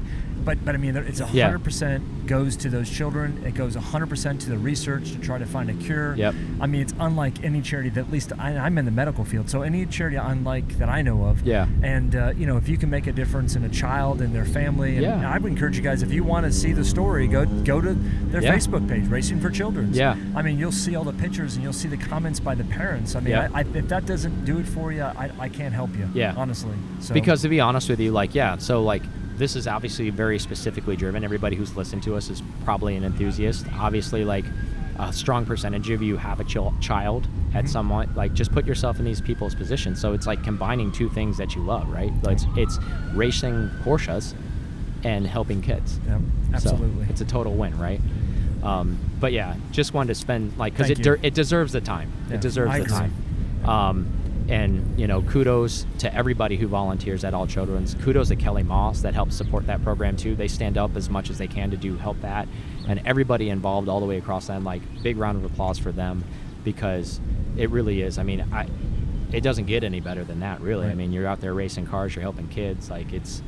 [0.48, 1.44] But but I mean, it's Yeah.
[1.44, 3.44] hundred percent goes to those children.
[3.46, 6.16] It goes hundred percent to the research to try to find a cure.
[6.16, 6.34] Yep.
[6.62, 9.50] I mean, it's unlike any charity that at least I, I'm in the medical field.
[9.50, 11.46] So any charity unlike that I know of.
[11.46, 11.68] Yeah.
[11.84, 14.46] And uh, you know, if you can make a difference in a child and their
[14.46, 15.30] family, and Yeah.
[15.30, 17.94] I would encourage you guys if you want to see the story, go go to
[18.32, 18.56] their Yeah.
[18.56, 19.94] Facebook page, Racing for Children.
[19.94, 20.16] Yeah.
[20.34, 23.18] I mean, you'll see all the pictures and you'll see the comments by the parents.
[23.18, 23.50] I mean, Yeah.
[23.54, 26.08] I, I, if that doesn't do it for you, I, I can't help you.
[26.14, 26.34] Yeah.
[26.38, 26.76] Honestly.
[27.02, 29.04] So, Because to be honest with you, like, yeah, so like
[29.38, 31.24] this is obviously very specifically driven.
[31.24, 33.66] Everybody who's listened to us is probably an enthusiast.
[33.80, 34.46] Obviously, like
[35.00, 37.70] a strong percentage of you have a chil- child at Mhm.
[37.70, 38.16] some point.
[38.16, 40.02] Like, just put yourself in these people's positions.
[40.02, 42.12] So it's like combining two things that you love, right?
[42.24, 42.80] Like, it's, it's
[43.14, 44.34] racing Porsches
[45.04, 46.00] and helping kids.
[46.08, 46.18] Yeah,
[46.54, 47.06] absolutely.
[47.06, 48.02] So it's a total win, right?
[48.64, 52.10] Um, but yeah, just wanted to spend like because it der- it deserves the time.
[52.28, 52.96] Yeah, it deserves I the agree.
[52.98, 53.70] time.
[53.70, 54.08] Um,
[54.48, 57.96] and you know, kudos to everybody who volunteers at All Children's.
[57.96, 60.36] Kudos to Kelly Moss that helps support that program too.
[60.36, 62.48] They stand up as much as they can to do help that,
[62.88, 64.64] and everybody involved all the way across that.
[64.64, 66.24] Like big round of applause for them
[66.64, 67.20] because
[67.56, 68.18] it really is.
[68.18, 68.68] I mean, I
[69.32, 70.88] it doesn't get any better than that, really.
[70.88, 72.90] I mean, you're out there racing cars, you're helping kids.
[72.90, 73.42] Like it's,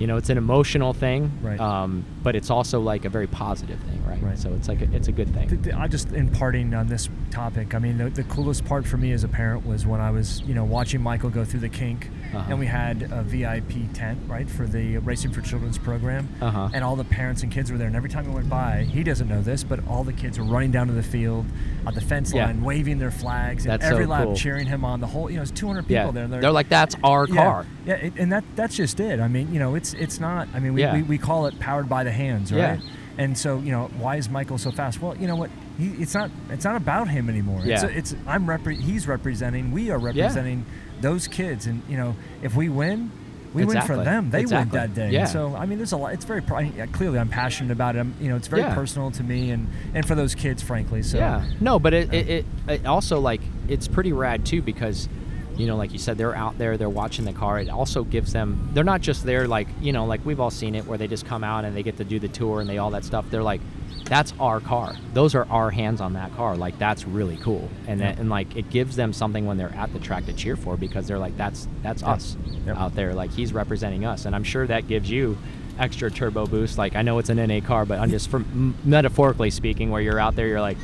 [0.00, 1.60] you know, it's an emotional thing, Right.
[1.60, 4.20] um, but it's also like a very positive thing, right?
[4.22, 4.38] Right.
[4.38, 5.46] So it's like a, it's a good thing.
[5.48, 7.74] Th- th- I just imparting on this topic.
[7.74, 10.40] I mean, the, the coolest part for me as a parent was when I was,
[10.42, 12.44] you know, watching Michael go through the kink, Uh-huh.
[12.50, 16.68] and we had a VIP tent, right, for the Racing for Children's program, Uh-huh.
[16.72, 17.86] and all the parents and kids were there.
[17.86, 20.44] And every time we went by, he doesn't know this, but all the kids were
[20.44, 21.46] running down to the field,
[21.86, 22.46] at the fence Yeah.
[22.46, 24.36] line, waving their flags, and That's so every lap cool.
[24.36, 25.00] cheering him on.
[25.00, 26.24] The whole, you know, it's 200 people yeah, there.
[26.24, 27.66] and they're, like that's our yeah, car.
[27.86, 29.20] Yeah, it, and that that's just it.
[29.20, 30.48] I mean, you know, it's it's not.
[30.54, 30.94] I mean, we, Yeah.
[30.94, 32.70] we, we call it powered by the hands, Yeah.
[32.72, 32.80] right?
[33.18, 35.02] And so, you know, why is Michael so fast?
[35.02, 35.50] Well, you know what?
[35.78, 37.62] he, it's not it's not about him anymore.
[37.64, 37.74] Yeah.
[37.86, 39.72] It's, it's I'm repre- he's representing.
[39.72, 40.64] We are representing
[41.00, 43.10] those kids, and you know if we win.
[43.52, 44.30] We win for them.
[44.30, 44.78] They Exactly.
[44.78, 45.10] win that day.
[45.10, 45.24] Yeah.
[45.24, 46.12] So I mean, there's a lot.
[46.12, 46.40] It's very
[46.76, 47.98] yeah, clearly I'm passionate about it.
[47.98, 48.76] I'm, you know, it's very Yeah.
[48.76, 51.02] personal to me and and for those kids, frankly.
[51.02, 51.44] So yeah.
[51.60, 55.08] No, but it, it, it, it also like it's pretty rad too because
[55.56, 58.32] you know like you said they're out there they're watching the car it also gives
[58.32, 61.08] them they're not just there like you know like we've all seen it where they
[61.08, 63.26] just come out and they get to do the tour and they all that stuff
[63.30, 63.60] they're like
[64.04, 68.00] that's our car those are our hands on that car like that's really cool and
[68.00, 70.76] that, and like it gives them something when they're at the track to cheer for
[70.76, 72.36] because they're like that's that's us
[72.66, 72.76] Yep.
[72.76, 75.38] out there like he's representing us and i'm sure that gives you
[75.78, 79.50] extra turbo boost like i know it's an na car but i'm just from metaphorically
[79.50, 80.76] speaking where you're out there you're like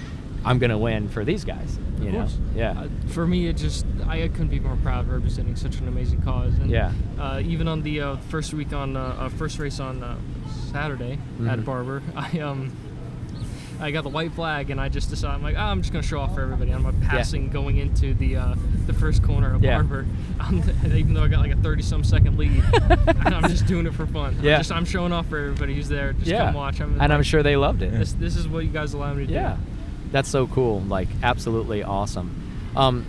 [0.45, 4.29] i'm gonna win for these guys you know yeah Uh, for me, it just I
[4.29, 6.55] couldn't be more proud of representing such an amazing cause.
[6.59, 6.93] And, Yeah.
[7.19, 10.17] Uh, even on the uh, first week on uh, uh, first race on uh,
[10.71, 11.65] Saturday at Mhm.
[11.65, 12.71] Barber, I um.
[13.81, 16.03] I got the white flag, and I just decided I'm like, oh, I'm just gonna
[16.03, 16.71] show off for everybody.
[16.73, 18.55] I'm like passing going into the uh,
[18.87, 19.77] the first corner of Yeah.
[19.77, 20.07] Barber,
[20.41, 22.63] um, even though I got like a 30 some second lead,
[23.25, 24.37] I'm just doing it for fun.
[24.39, 26.13] I'm just I'm showing off for everybody who's there.
[26.15, 26.81] Just yeah come watch.
[26.81, 29.27] I'm and i'm sure they loved it this this is what you guys allow me
[29.27, 29.61] to Yeah, do.
[29.63, 30.81] Yeah, that's so cool.
[30.81, 32.71] Like, absolutely awesome.
[32.77, 33.05] Um,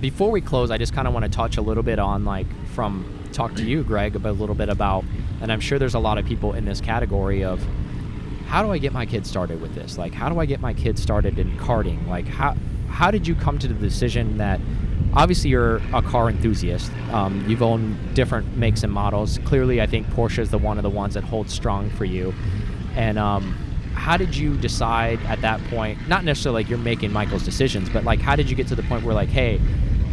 [0.00, 2.46] before we close, I just kind of want to touch a little bit on like
[2.74, 5.04] from talk to you, Greg, about a little bit about,
[5.40, 7.64] and I'm sure there's a lot of people in this category of
[8.48, 9.98] how do I get my kids started with this?
[9.98, 12.08] Like, how do I get my kids started in karting?
[12.08, 12.56] Like, how
[12.88, 14.58] how did you come to the decision that
[15.12, 16.90] obviously you're a car enthusiast?
[17.12, 19.38] Um, you've owned different makes and models.
[19.44, 22.34] Clearly, I think Porsche is the one of the ones that holds strong for you.
[22.96, 23.54] And um,
[23.92, 26.08] how did you decide at that point?
[26.08, 28.82] Not necessarily like you're making Michael's decisions, but like, how did you get to the
[28.84, 29.60] point where like, hey,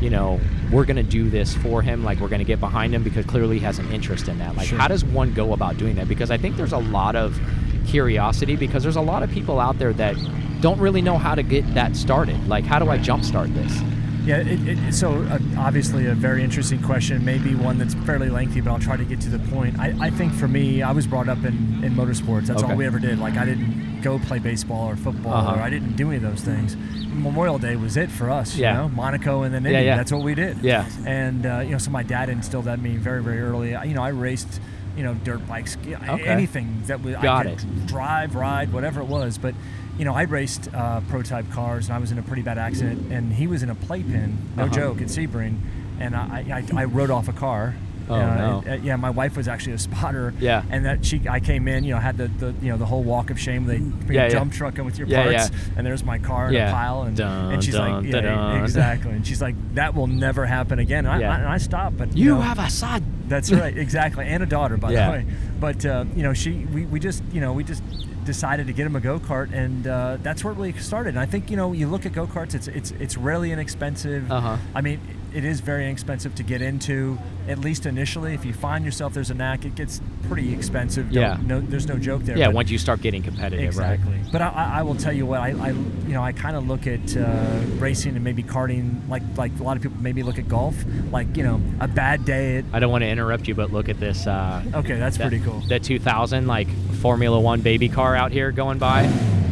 [0.02, 0.42] you know,
[0.74, 2.04] we're gonna do this for him.
[2.04, 4.58] Like, we're gonna get behind him because clearly he has an interest in that.
[4.58, 4.78] Like, Sure.
[4.78, 6.10] how does one go about doing that?
[6.10, 7.40] Because I think there's a lot of
[7.86, 10.16] curiosity because there's a lot of people out there that
[10.62, 12.48] don't really know how to get that started.
[12.48, 13.82] Like, how do I jumpstart this?
[14.26, 18.60] Yeah, it, it, so uh, obviously a very interesting question, maybe one that's fairly lengthy,
[18.60, 19.78] but I'll try to get to the point.
[19.78, 22.48] I, I think for me, I was brought up in, in motorsports.
[22.48, 22.72] That's Okay.
[22.72, 23.20] all we ever did.
[23.20, 25.60] Like I didn't go play baseball or football, Uh-huh.
[25.60, 26.76] or I didn't do any of those things.
[27.14, 28.56] Memorial Day was it for us.
[28.56, 28.72] Yeah.
[28.72, 29.96] You know, Monaco and then Yeah, yeah.
[29.96, 30.58] That's what we did.
[30.64, 30.90] Yeah.
[31.06, 33.76] And uh, you know, so my dad instilled that in me very, very early.
[33.76, 34.60] I- You know, I raced.
[34.96, 36.24] You know, dirt bikes, Okay.
[36.24, 37.86] anything that was Got I could it.
[37.88, 39.38] drive, ride, whatever it was.
[39.38, 39.54] But
[39.98, 43.12] you know, I raced uh, prototype cars, and I was in a pretty bad accident,
[43.12, 44.74] and he was in a playpen, no Uh-huh.
[44.74, 45.58] joke, at Sebring,
[46.00, 47.76] and I, I, I rode off a car.
[48.08, 48.64] Oh, Uh, no.
[48.68, 50.32] and, uh, yeah, my wife was actually a spotter.
[50.40, 50.62] Yeah.
[50.70, 53.02] And that she, I came in, you know, had the, the you know the whole
[53.04, 53.66] walk of shame.
[53.66, 54.30] They bring Yeah, a yeah.
[54.34, 55.74] dump truck in with your Yeah, parts, yeah.
[55.78, 56.70] and there's my car in Yeah.
[56.70, 58.64] a pile, and, Dun, and she's dun, like, yeah, dun.
[58.64, 61.06] exactly, and she's like, that will never happen again.
[61.08, 61.32] And, Yeah.
[61.32, 63.04] I, and I stopped, but You know, have a son.
[63.28, 65.06] That's right, exactly, and a daughter, by Yeah.
[65.06, 65.26] the way.
[65.60, 67.82] But uh, you know, she, we, we just, you know, we just
[68.26, 71.10] decided to get him a go kart, and uh, that's where it really started.
[71.10, 74.32] And I think you know, you look at go karts, it's it's it's rarely inexpensive.
[74.32, 74.58] Uh-huh.
[74.74, 75.00] I mean,
[75.34, 77.18] it is very inexpensive to get into,
[77.48, 78.34] at least initially.
[78.34, 81.12] If you find yourself there's a knack, it gets pretty expensive.
[81.12, 81.38] Yeah.
[81.46, 82.38] No, there's no joke there.
[82.38, 84.14] Yeah, once you start getting competitive, Exactly.
[84.14, 84.32] right?
[84.32, 86.68] But I, I I will tell you what I, I you know I kind of
[86.68, 90.40] look at uh, racing and maybe karting like like a lot of people maybe look
[90.40, 90.76] at golf
[91.12, 93.90] like you know a bad day at I don't want to interrupt you, but look
[93.90, 94.26] at this.
[94.28, 95.62] Uh, okay that's that, pretty cool.
[95.68, 96.68] The 2000 like
[97.06, 99.08] Formula One baby car out here going by,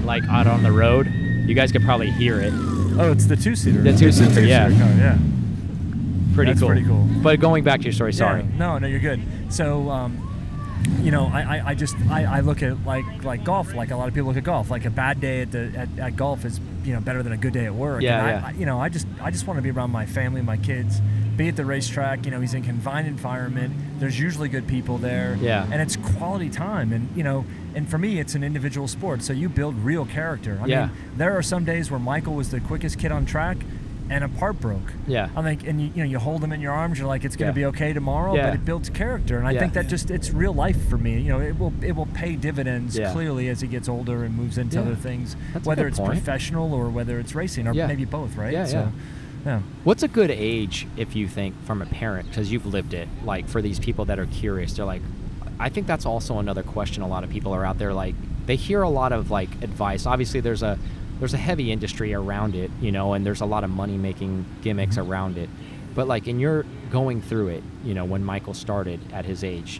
[0.05, 1.05] like out on the road.
[1.05, 2.51] You guys could probably hear it.
[2.51, 3.83] Oh, it's the two seater.
[3.83, 4.69] The two-seater, yeah.
[4.69, 5.19] car, yeah.
[6.33, 6.69] Pretty That's cool.
[6.69, 7.07] pretty cool.
[7.21, 8.41] But going back to your story, sorry.
[8.41, 9.21] Yeah, no, no, you're good.
[9.53, 10.32] So, um,
[11.01, 13.95] you know, I, I, I just I, I look at like like golf, like a
[13.95, 14.69] lot of people look at golf.
[14.69, 17.37] Like a bad day at the at, at golf is you know better than a
[17.37, 18.01] good day at work.
[18.01, 18.45] Yeah, and I, yeah.
[18.47, 20.99] I, you know, I just I just want to be around my family, my kids,
[21.37, 22.25] be at the racetrack.
[22.25, 23.73] You know, he's in confined environment.
[23.99, 25.37] There's usually good people there.
[25.39, 25.65] Yeah.
[25.71, 29.21] And it's quality time, and you know, and for me, it's an individual sport.
[29.23, 30.59] So you build real character.
[30.61, 30.85] I Yeah.
[30.87, 33.57] mean, there are some days where Michael was the quickest kid on track.
[34.09, 34.93] And a part broke.
[35.07, 35.29] Yeah.
[35.35, 36.99] I think, and you, you know, you hold them in your arms.
[36.99, 37.51] You're like, it's going Yeah.
[37.53, 38.35] to be okay tomorrow.
[38.35, 38.47] Yeah.
[38.47, 39.61] But it builds character, and I Yeah.
[39.61, 41.19] think that just it's real life for me.
[41.21, 43.11] You know, it will it will pay dividends Yeah.
[43.13, 44.81] clearly as he gets older and moves into Yeah.
[44.83, 46.11] other things, That's whether it's point.
[46.11, 47.87] professional or whether it's racing or Yeah.
[47.87, 48.51] maybe both, right?
[48.53, 48.89] Yeah, so, yeah.
[49.45, 49.59] yeah.
[49.85, 53.07] What's a good age if you think from a parent because you've lived it?
[53.23, 55.01] Like for these people that are curious, they're like,
[55.59, 57.03] I think that's also another question.
[57.03, 58.15] A lot of people are out there like
[58.47, 60.05] they hear a lot of like advice.
[60.05, 60.77] Obviously, there's a
[61.19, 64.45] there's a heavy industry around it, you know, and there's a lot of money making
[64.61, 65.11] gimmicks mm-hmm.
[65.11, 65.49] around it.
[65.95, 69.79] But like in your going through it, you know, when Michael started at his age,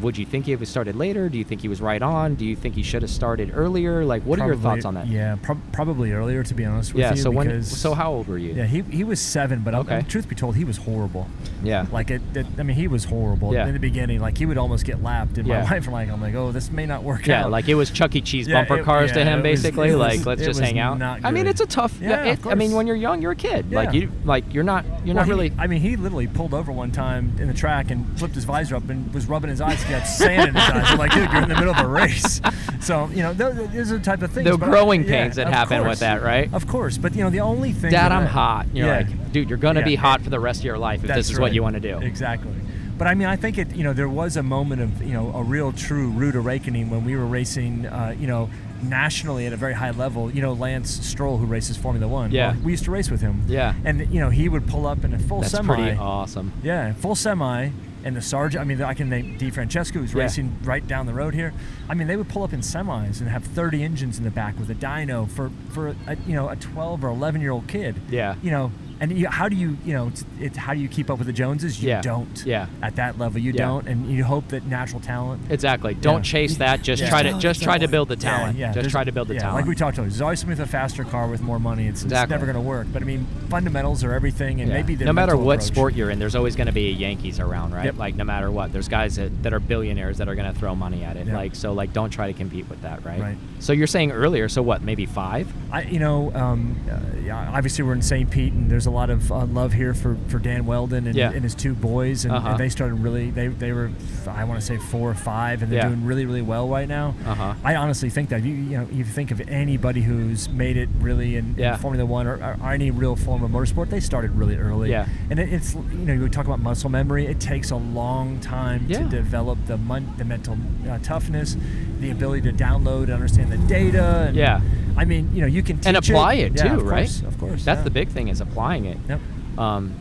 [0.00, 1.28] would you think he was started later?
[1.28, 2.34] Do you think he was right on?
[2.34, 4.04] Do you think he should have started earlier?
[4.04, 5.06] Like, what are your thoughts on that?
[5.06, 7.10] Yeah, prob probably earlier to be honest with Yeah.
[7.14, 7.16] you.
[7.20, 7.62] So when?
[7.62, 8.52] So how old were you?
[8.54, 9.96] Yeah, he, he was seven, but Okay.
[9.96, 10.08] okay.
[10.08, 11.28] truth be told, he was horrible.
[11.62, 11.86] Yeah.
[11.92, 13.66] Like it, it, I mean, he was horrible Yeah.
[13.66, 14.20] in the beginning.
[14.20, 15.62] Like he would almost get lapped, and Yeah.
[15.62, 17.50] my wife and like, I'm like, oh, this may not work Yeah, out.
[17.50, 18.20] like it was Chuck E.
[18.20, 19.92] Cheese Yeah, bumper it- cars to him, it was- basically.
[19.94, 21.00] like, was- let's just hang out.
[21.02, 21.98] I mean, it's a tough.
[22.00, 23.72] Yeah, I mean, when you're young, you're a kid.
[23.72, 24.00] Like Yeah.
[24.02, 25.52] you, like you're not, you're Well, not really.
[25.58, 28.76] I mean, he literally pulled over one time in the track and flipped his visor
[28.76, 29.83] up and was rubbing his eyes.
[29.84, 30.90] Had sand in his eyes.
[30.90, 32.40] I'm like, dude, you're in the middle of a race.
[32.80, 34.44] So you know, those, those are the type of things.
[34.50, 36.52] The but I- growing yeah, pains that happen with that, right?
[36.52, 37.90] Of course, but you know, the only thing.
[37.90, 38.66] Dad, that I'm I- hot.
[38.74, 38.96] You're Yeah.
[38.98, 39.86] like, dude, you're gonna Yeah.
[39.86, 41.76] be hot for the rest of your life if That's this is what you want
[41.76, 41.96] to do.
[42.00, 42.52] Exactly.
[42.98, 43.74] But I mean, I think it.
[43.74, 47.06] You know, there was a moment of you know a real true rude awakening when
[47.06, 47.86] we were racing.
[47.86, 48.50] Uh, you know,
[48.82, 50.30] nationally at a very high level.
[50.30, 52.32] You know, Lance Stroll, who races Formula One.
[52.32, 52.52] Yeah.
[52.52, 53.44] well, we used to race with him.
[53.46, 53.72] Yeah.
[53.86, 55.74] And you know, he would pull up in a full That's semi.
[55.74, 56.52] pretty awesome.
[56.62, 57.70] Yeah, full semi.
[58.04, 60.24] And the sergeant, I mean, I can name DeFrancesco, who's Yeah.
[60.24, 61.52] racing right down the road here.
[61.88, 64.58] I mean, they would pull up in semis and have 30 engines in the back
[64.58, 67.96] with a dyno for, for a, you know, a 12 or 11 year old kid.
[68.10, 68.34] Yeah.
[68.42, 71.10] You know, and you, how do you, you know, it's, it's how do you keep
[71.10, 71.82] up with the Joneses?
[71.82, 72.00] You Yeah.
[72.02, 72.42] don't.
[72.46, 72.66] Yeah.
[72.82, 73.64] At that level, you Yeah.
[73.66, 75.42] don't, and you hope that natural talent.
[75.50, 75.94] Exactly.
[75.94, 76.32] Don't Yeah.
[76.32, 76.82] chase that.
[76.82, 77.08] Just Yeah.
[77.10, 78.56] try to just try to build the talent.
[78.58, 78.72] Yeah, yeah.
[78.72, 79.56] Just there's- try to build the yeah, talent.
[79.56, 81.86] Like we talked about, there's always something with a faster car with more money.
[81.86, 82.22] It's, Exactly.
[82.24, 82.86] it's never going to work.
[82.92, 84.76] But I mean, fundamentals are everything, and Yeah.
[84.76, 85.62] maybe the no matter what approach.
[85.72, 87.86] sport you're in, there's always going to be Yankees around, right?
[87.86, 87.98] Yep.
[87.98, 90.74] Like no matter what, there's guys that, that are billionaires that are going to throw
[90.74, 91.26] money at it.
[91.26, 91.36] Yeah.
[91.36, 93.20] Like so, like don't try to compete with that, right?
[93.20, 93.36] Right.
[93.60, 94.82] So you're saying earlier, so what?
[94.82, 95.52] Maybe five?
[95.72, 98.30] I, you know, um, uh, yeah, obviously we're in St.
[98.30, 101.30] Pete, and there's a lot of uh, love here for, for Dan Wheldon and, Yeah.
[101.32, 102.50] and his two boys, and, Uh-huh.
[102.50, 103.30] and they started really.
[103.30, 103.90] They, they were,
[104.28, 105.88] I want to say four or five, and they're Yeah.
[105.88, 107.14] doing really really well right now.
[107.26, 107.54] Uh-huh.
[107.64, 111.36] I honestly think that you you know you think of anybody who's made it really
[111.36, 111.74] in, Yeah.
[111.74, 114.90] in Formula One or, or any real form of motorsport, they started really early.
[114.90, 115.06] Yeah.
[115.30, 117.26] and it, it's you know we talk about muscle memory.
[117.26, 120.56] It takes a long time to develop the mon- the mental
[120.88, 121.56] uh, toughness,
[122.00, 124.26] the ability to download and understand the data.
[124.28, 124.60] And, Yeah.
[124.96, 126.98] I mean, you know, you can and apply it, Yeah, too, of right?
[127.08, 127.64] Course, of course.
[127.64, 128.98] That's the big thing is applying it.
[129.08, 129.20] Yep.
[129.58, 129.94] Um,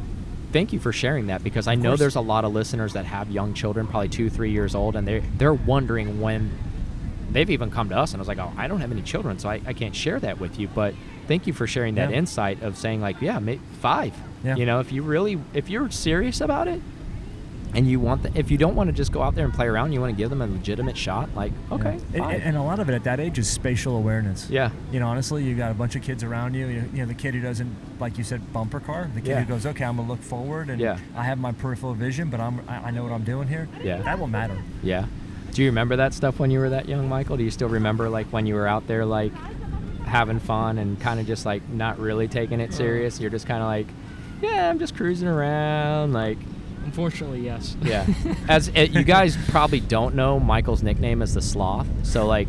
[0.52, 3.30] thank you for sharing that because I know there's a lot of listeners that have
[3.32, 6.52] young children, probably two, three years old, and they're they're wondering when
[7.32, 9.40] they've even come to us and I was like, oh, I don't have any children,
[9.40, 10.68] so I, I can't share that with you.
[10.68, 10.94] But
[11.28, 12.18] thank you for sharing that Yeah.
[12.18, 13.40] insight of saying like, yeah,
[13.80, 14.14] five.
[14.44, 14.56] Yeah.
[14.56, 16.82] You know, if you really if you're serious about it.
[17.76, 19.66] And you want the, if you don't want to just go out there and play
[19.68, 21.28] around, you want to give them a legitimate shot.
[21.36, 22.28] Like, okay, Yeah.
[22.30, 24.48] And, and a lot of it at that age is spatial awareness.
[24.50, 26.68] yeah, You know, honestly, you got a bunch of kids around you.
[26.68, 29.10] You, you know, the kid who doesn't, like you said, bumper car.
[29.16, 29.40] The kid Yeah.
[29.42, 31.00] who goes, okay, I'm gonna look forward, and Yeah.
[31.16, 33.68] I have my peripheral vision, but I'm, I, I know what I'm doing here.
[33.84, 34.02] Yeah.
[34.04, 34.62] That will matter.
[34.84, 35.06] Yeah.
[35.54, 37.38] Do you remember that stuff when you were that young, Michael?
[37.38, 39.32] Do you still remember like when you were out there like
[40.06, 42.76] having fun and kind of just like not really taking it uh.
[42.76, 43.20] serious?
[43.20, 43.88] You're just kind of like,
[44.42, 46.38] yeah, I'm just cruising around, like.
[46.84, 47.76] Unfortunately, yes.
[47.82, 48.06] Yeah.
[48.48, 51.88] As uh, you guys probably don't know, Michael's nickname is the Sloth.
[52.06, 52.48] So like,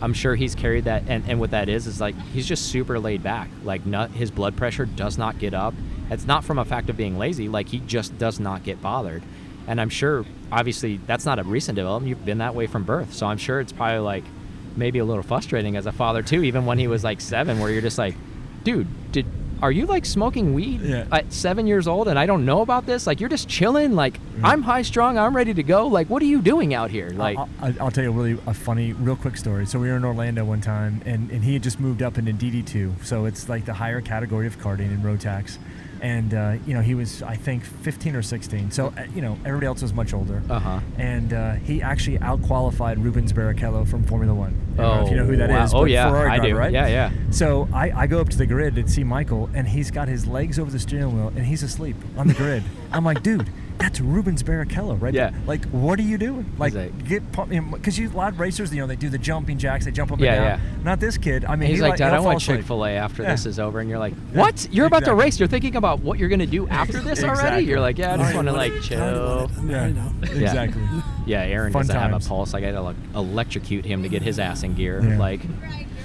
[0.00, 2.98] I'm sure he's carried that, and, and what that is is like he's just super
[2.98, 3.48] laid back.
[3.62, 5.74] Like, not his blood pressure does not get up.
[6.10, 7.48] It's not from a fact of being lazy.
[7.48, 9.22] Like he just does not get bothered.
[9.66, 12.08] And I'm sure, obviously, that's not a recent development.
[12.08, 13.14] You've been that way from birth.
[13.14, 14.24] So I'm sure it's probably like
[14.76, 16.42] maybe a little frustrating as a father too.
[16.42, 18.14] Even when he was like seven, where you're just like,
[18.62, 19.26] dude, did
[19.62, 21.06] are you like smoking weed Yeah.
[21.12, 23.06] at seven years old and I don't know about this?
[23.06, 23.94] Like you're just chilling.
[23.94, 24.44] Like mm-hmm.
[24.44, 25.18] I'm high strung.
[25.18, 25.86] I'm ready to go.
[25.86, 27.10] Like what are you doing out here?
[27.10, 29.66] Like I'll, I'll, I'll tell you a really a funny, real quick story.
[29.66, 32.32] So we were in Orlando one time, and, and he had just moved up into
[32.32, 35.58] DD2, so it's like the higher category of karting in Rotax.
[36.04, 39.38] And uh, you know he was I think 15 or 16, so uh, you know
[39.46, 40.42] everybody else was much older.
[40.50, 40.80] uh huh.
[40.98, 44.54] And uh, he actually outqualified Rubens Barrichello from Formula One.
[44.74, 45.72] I don't know if you know who that is.
[45.72, 45.80] wow.
[45.80, 46.56] Oh yeah, Ferrari I driver, do.
[46.58, 46.72] Right?
[46.72, 47.10] Yeah, yeah.
[47.30, 50.26] So I, I go up to the grid to see Michael, and he's got his
[50.26, 52.62] legs over the steering wheel, and he's asleep on the grid.
[52.92, 53.48] I'm like, dude,
[53.78, 55.12] that's Rubens Barrichello, right?
[55.12, 55.32] Yeah.
[55.46, 56.50] Like, what are you doing?
[56.58, 59.58] Like, like- get because you, a lot of racers, you know, they do the jumping
[59.58, 60.56] jacks, they jump up Yeah, and yeah.
[60.56, 60.84] down.
[60.84, 61.44] Not this kid.
[61.44, 62.58] I mean, He's he like, like, Dad, I want asleep.
[62.58, 63.32] Chick Fil A after Yeah.
[63.32, 64.68] this is over, and you're like, Yeah, what?
[64.70, 65.38] You're about to race?
[65.38, 67.64] You're thinking about what you're gonna do after this already?
[67.64, 68.98] You're like, yeah, I just want to like I chill.
[69.00, 69.58] want.
[69.58, 69.88] I Yeah.
[69.88, 70.12] know.
[70.22, 70.82] Exactly.
[71.26, 72.54] Yeah, Aaron Fun doesn't have a pulse.
[72.54, 75.02] I gotta like electrocute him to get his ass in gear.
[75.02, 75.18] Yeah.
[75.18, 75.40] Like,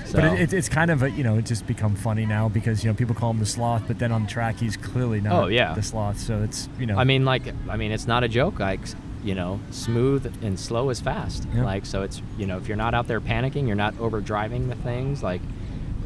[0.09, 0.17] so.
[0.19, 2.83] But it, it, it's kind of a, you know, it's just become funny now because
[2.83, 5.43] you know people call him the sloth, but then on the track he's clearly not
[5.43, 5.73] Oh, yeah.
[5.73, 6.19] the sloth.
[6.19, 6.97] So it's you know.
[6.97, 8.59] I mean, like, I mean, it's not a joke.
[8.59, 8.79] Like,
[9.23, 11.45] you know, smooth and slow is fast.
[11.53, 11.63] Yeah.
[11.65, 14.69] Like, so it's, you know, if you're not out there panicking, you're not over driving
[14.69, 15.21] the things.
[15.21, 15.41] Like,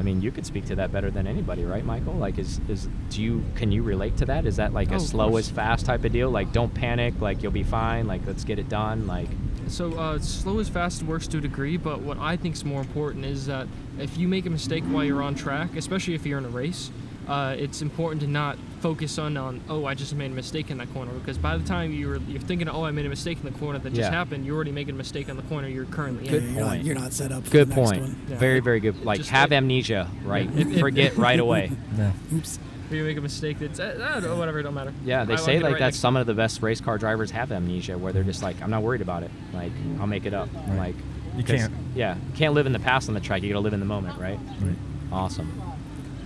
[0.00, 2.14] I mean, you could speak to that better than anybody, right, Michael?
[2.14, 4.44] Like, is is do you can you relate to that?
[4.46, 5.44] Is that like Oh, a slow course.
[5.46, 6.28] is fast type of deal?
[6.30, 7.14] Like, don't panic.
[7.20, 8.06] Like, you'll be fine.
[8.08, 9.06] Like, let's get it done.
[9.06, 9.28] Like,
[9.68, 12.80] So uh, slow is fast works to a degree, but what I think is more
[12.80, 13.66] important is that
[13.98, 16.90] if you make a mistake while you're on track, especially if you're in a race,
[17.26, 20.76] uh, it's important to not focus on on oh I just made a mistake in
[20.76, 23.50] that corner because by the time you're you're thinking oh I made a mistake in
[23.50, 24.10] the corner that just Yeah.
[24.10, 26.54] happened you're already making a mistake on the corner you're currently Good in.
[26.54, 26.76] you're, point.
[26.80, 28.02] Not, you're not set up for Good the next point.
[28.02, 28.26] one.
[28.28, 28.36] Yeah.
[28.36, 29.02] Very, very good.
[29.06, 30.50] Like Just have like- amnesia, right?
[30.54, 31.72] If- if- Forget right away.
[31.96, 32.12] No.
[32.34, 32.58] Oops.
[32.94, 34.92] If you make a mistake that's uh, I whatever it don't matter.
[35.04, 37.50] Yeah, they I- say like right that's some of the best race car drivers have
[37.50, 39.30] amnesia, where they're just like, I'm not worried about it.
[39.52, 40.48] Like I'll make it up.
[40.68, 40.76] Right.
[40.78, 40.94] Like
[41.36, 41.72] You 'cause- can't.
[41.96, 43.42] Yeah, you can't live in the past on the track.
[43.42, 44.38] You got to live in the moment, right?
[44.60, 44.76] Right.
[45.12, 45.60] Awesome.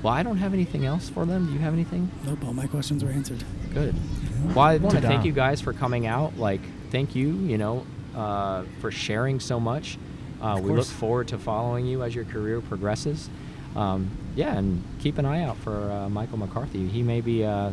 [0.02, 1.46] Well, I don't have anything else for them.
[1.46, 2.10] Do you have anything?
[2.24, 3.42] Nope, all my questions were answered.
[3.74, 3.94] Good.
[4.54, 6.38] Well, I want to thank you guys for coming out.
[6.38, 6.60] Like,
[6.90, 9.98] thank you, you know, uh, for sharing so much.
[10.40, 13.28] Uh, we look forward to following you as your career progresses.
[13.74, 14.08] Um,
[14.38, 16.86] yeah, and keep an eye out for uh, Michael McCarthy.
[16.86, 17.72] He may be uh,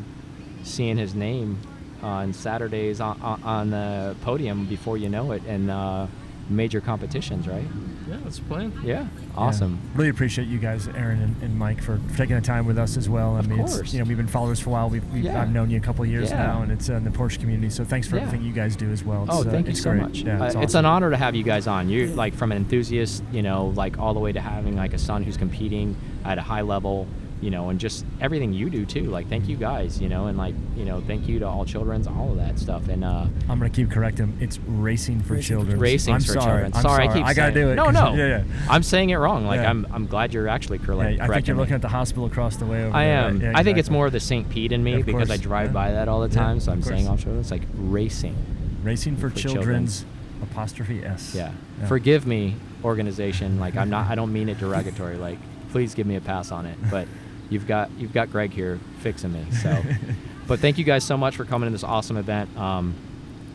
[0.63, 1.59] seeing his name
[2.01, 6.07] on Saturdays on, on, on the podium before you know it, and uh,
[6.49, 7.65] major competitions, right?
[8.07, 8.71] Yeah, that's the plan.
[8.83, 9.07] Yeah, Yeah.
[9.35, 9.79] awesome.
[9.95, 12.97] Really appreciate you guys, Aaron and, and Mike, for, for taking the time with us
[12.97, 13.35] as well.
[13.35, 13.79] I Of mean, course.
[13.79, 14.89] it's you know we've been followers for a while.
[14.89, 15.41] We've, we've Yeah.
[15.41, 16.43] I've known you a couple of years Yeah.
[16.45, 17.69] now, and it's uh, in the Porsche community.
[17.71, 18.23] So thanks for Yeah.
[18.23, 19.23] everything you guys do as well.
[19.23, 20.01] It's, Oh, uh, thank you it's so great.
[20.03, 20.19] much.
[20.21, 21.89] Yeah, Uh, it's, it's an honor to have you guys on.
[21.89, 24.99] You're like from an enthusiast, you know, like all the way to having like a
[24.99, 27.07] son who's competing at a high level,
[27.45, 29.03] you know, and just everything you do too.
[29.03, 32.07] Like thank you guys, you know, and like you know, thank you to all children's,
[32.07, 32.87] all of that stuff.
[32.87, 34.37] And uh, I'm gonna keep correcting him.
[34.41, 35.79] It's racing for Racing children.
[35.79, 36.41] racing I'm for sorry.
[36.45, 36.65] children.
[36.73, 37.07] I'm sorry, sorry.
[37.09, 37.75] I keep I gotta saying do it.
[37.81, 38.43] No, 'cause- no, Yeah, yeah.
[38.67, 39.45] I'm saying it wrong.
[39.45, 39.69] Like Yeah.
[39.69, 41.17] I'm, I'm glad you're actually correct.
[41.17, 43.17] Yeah, I think you're looking at the hospital across the way over I there.
[43.19, 43.33] am.
[43.39, 43.43] right?
[43.43, 44.49] Yeah, I think it's more of the St.
[44.49, 45.73] Pete in me Yeah, of because I drive Yeah.
[45.73, 46.59] by that all the Yeah, time.
[46.59, 47.09] so I'm saying course.
[47.11, 47.39] all children.
[47.41, 48.35] It's like racing.
[48.81, 50.05] racing for, for children's, children's.
[50.51, 51.35] apostrophe s.
[51.35, 51.51] Yeah.
[51.79, 51.87] Yeah.
[51.87, 53.59] Forgive me, organization.
[53.59, 54.07] Like I'm not.
[54.11, 55.17] I don't mean it derogatory.
[55.17, 55.37] Like
[55.71, 56.77] please give me a pass on it.
[56.89, 57.05] But
[57.49, 59.45] you've got you've got Greg here fixing me.
[59.51, 59.81] So,
[60.47, 62.55] but thank you guys so much for coming to this awesome event.
[62.57, 62.93] Um,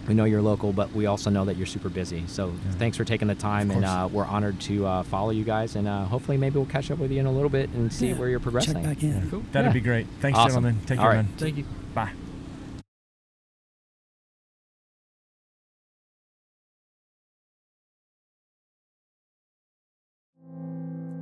[0.08, 2.24] we know you're local, but we also know that you're super busy.
[2.26, 2.72] So Yeah.
[2.78, 5.76] thanks for taking the time, and uh, we're honored to uh, follow you guys.
[5.76, 8.08] And uh, hopefully, maybe we'll catch up with you in a little bit and see
[8.08, 8.74] Yeah, where you're progressing.
[8.74, 9.30] Check back in.
[9.30, 9.42] Cool.
[9.52, 9.72] That'd Yeah.
[9.74, 10.06] be great.
[10.20, 10.64] Thanks, Awesome.
[10.64, 10.80] gentlemen.
[10.86, 11.16] Take All care, right.
[11.26, 11.28] man.
[11.36, 11.64] Thank you.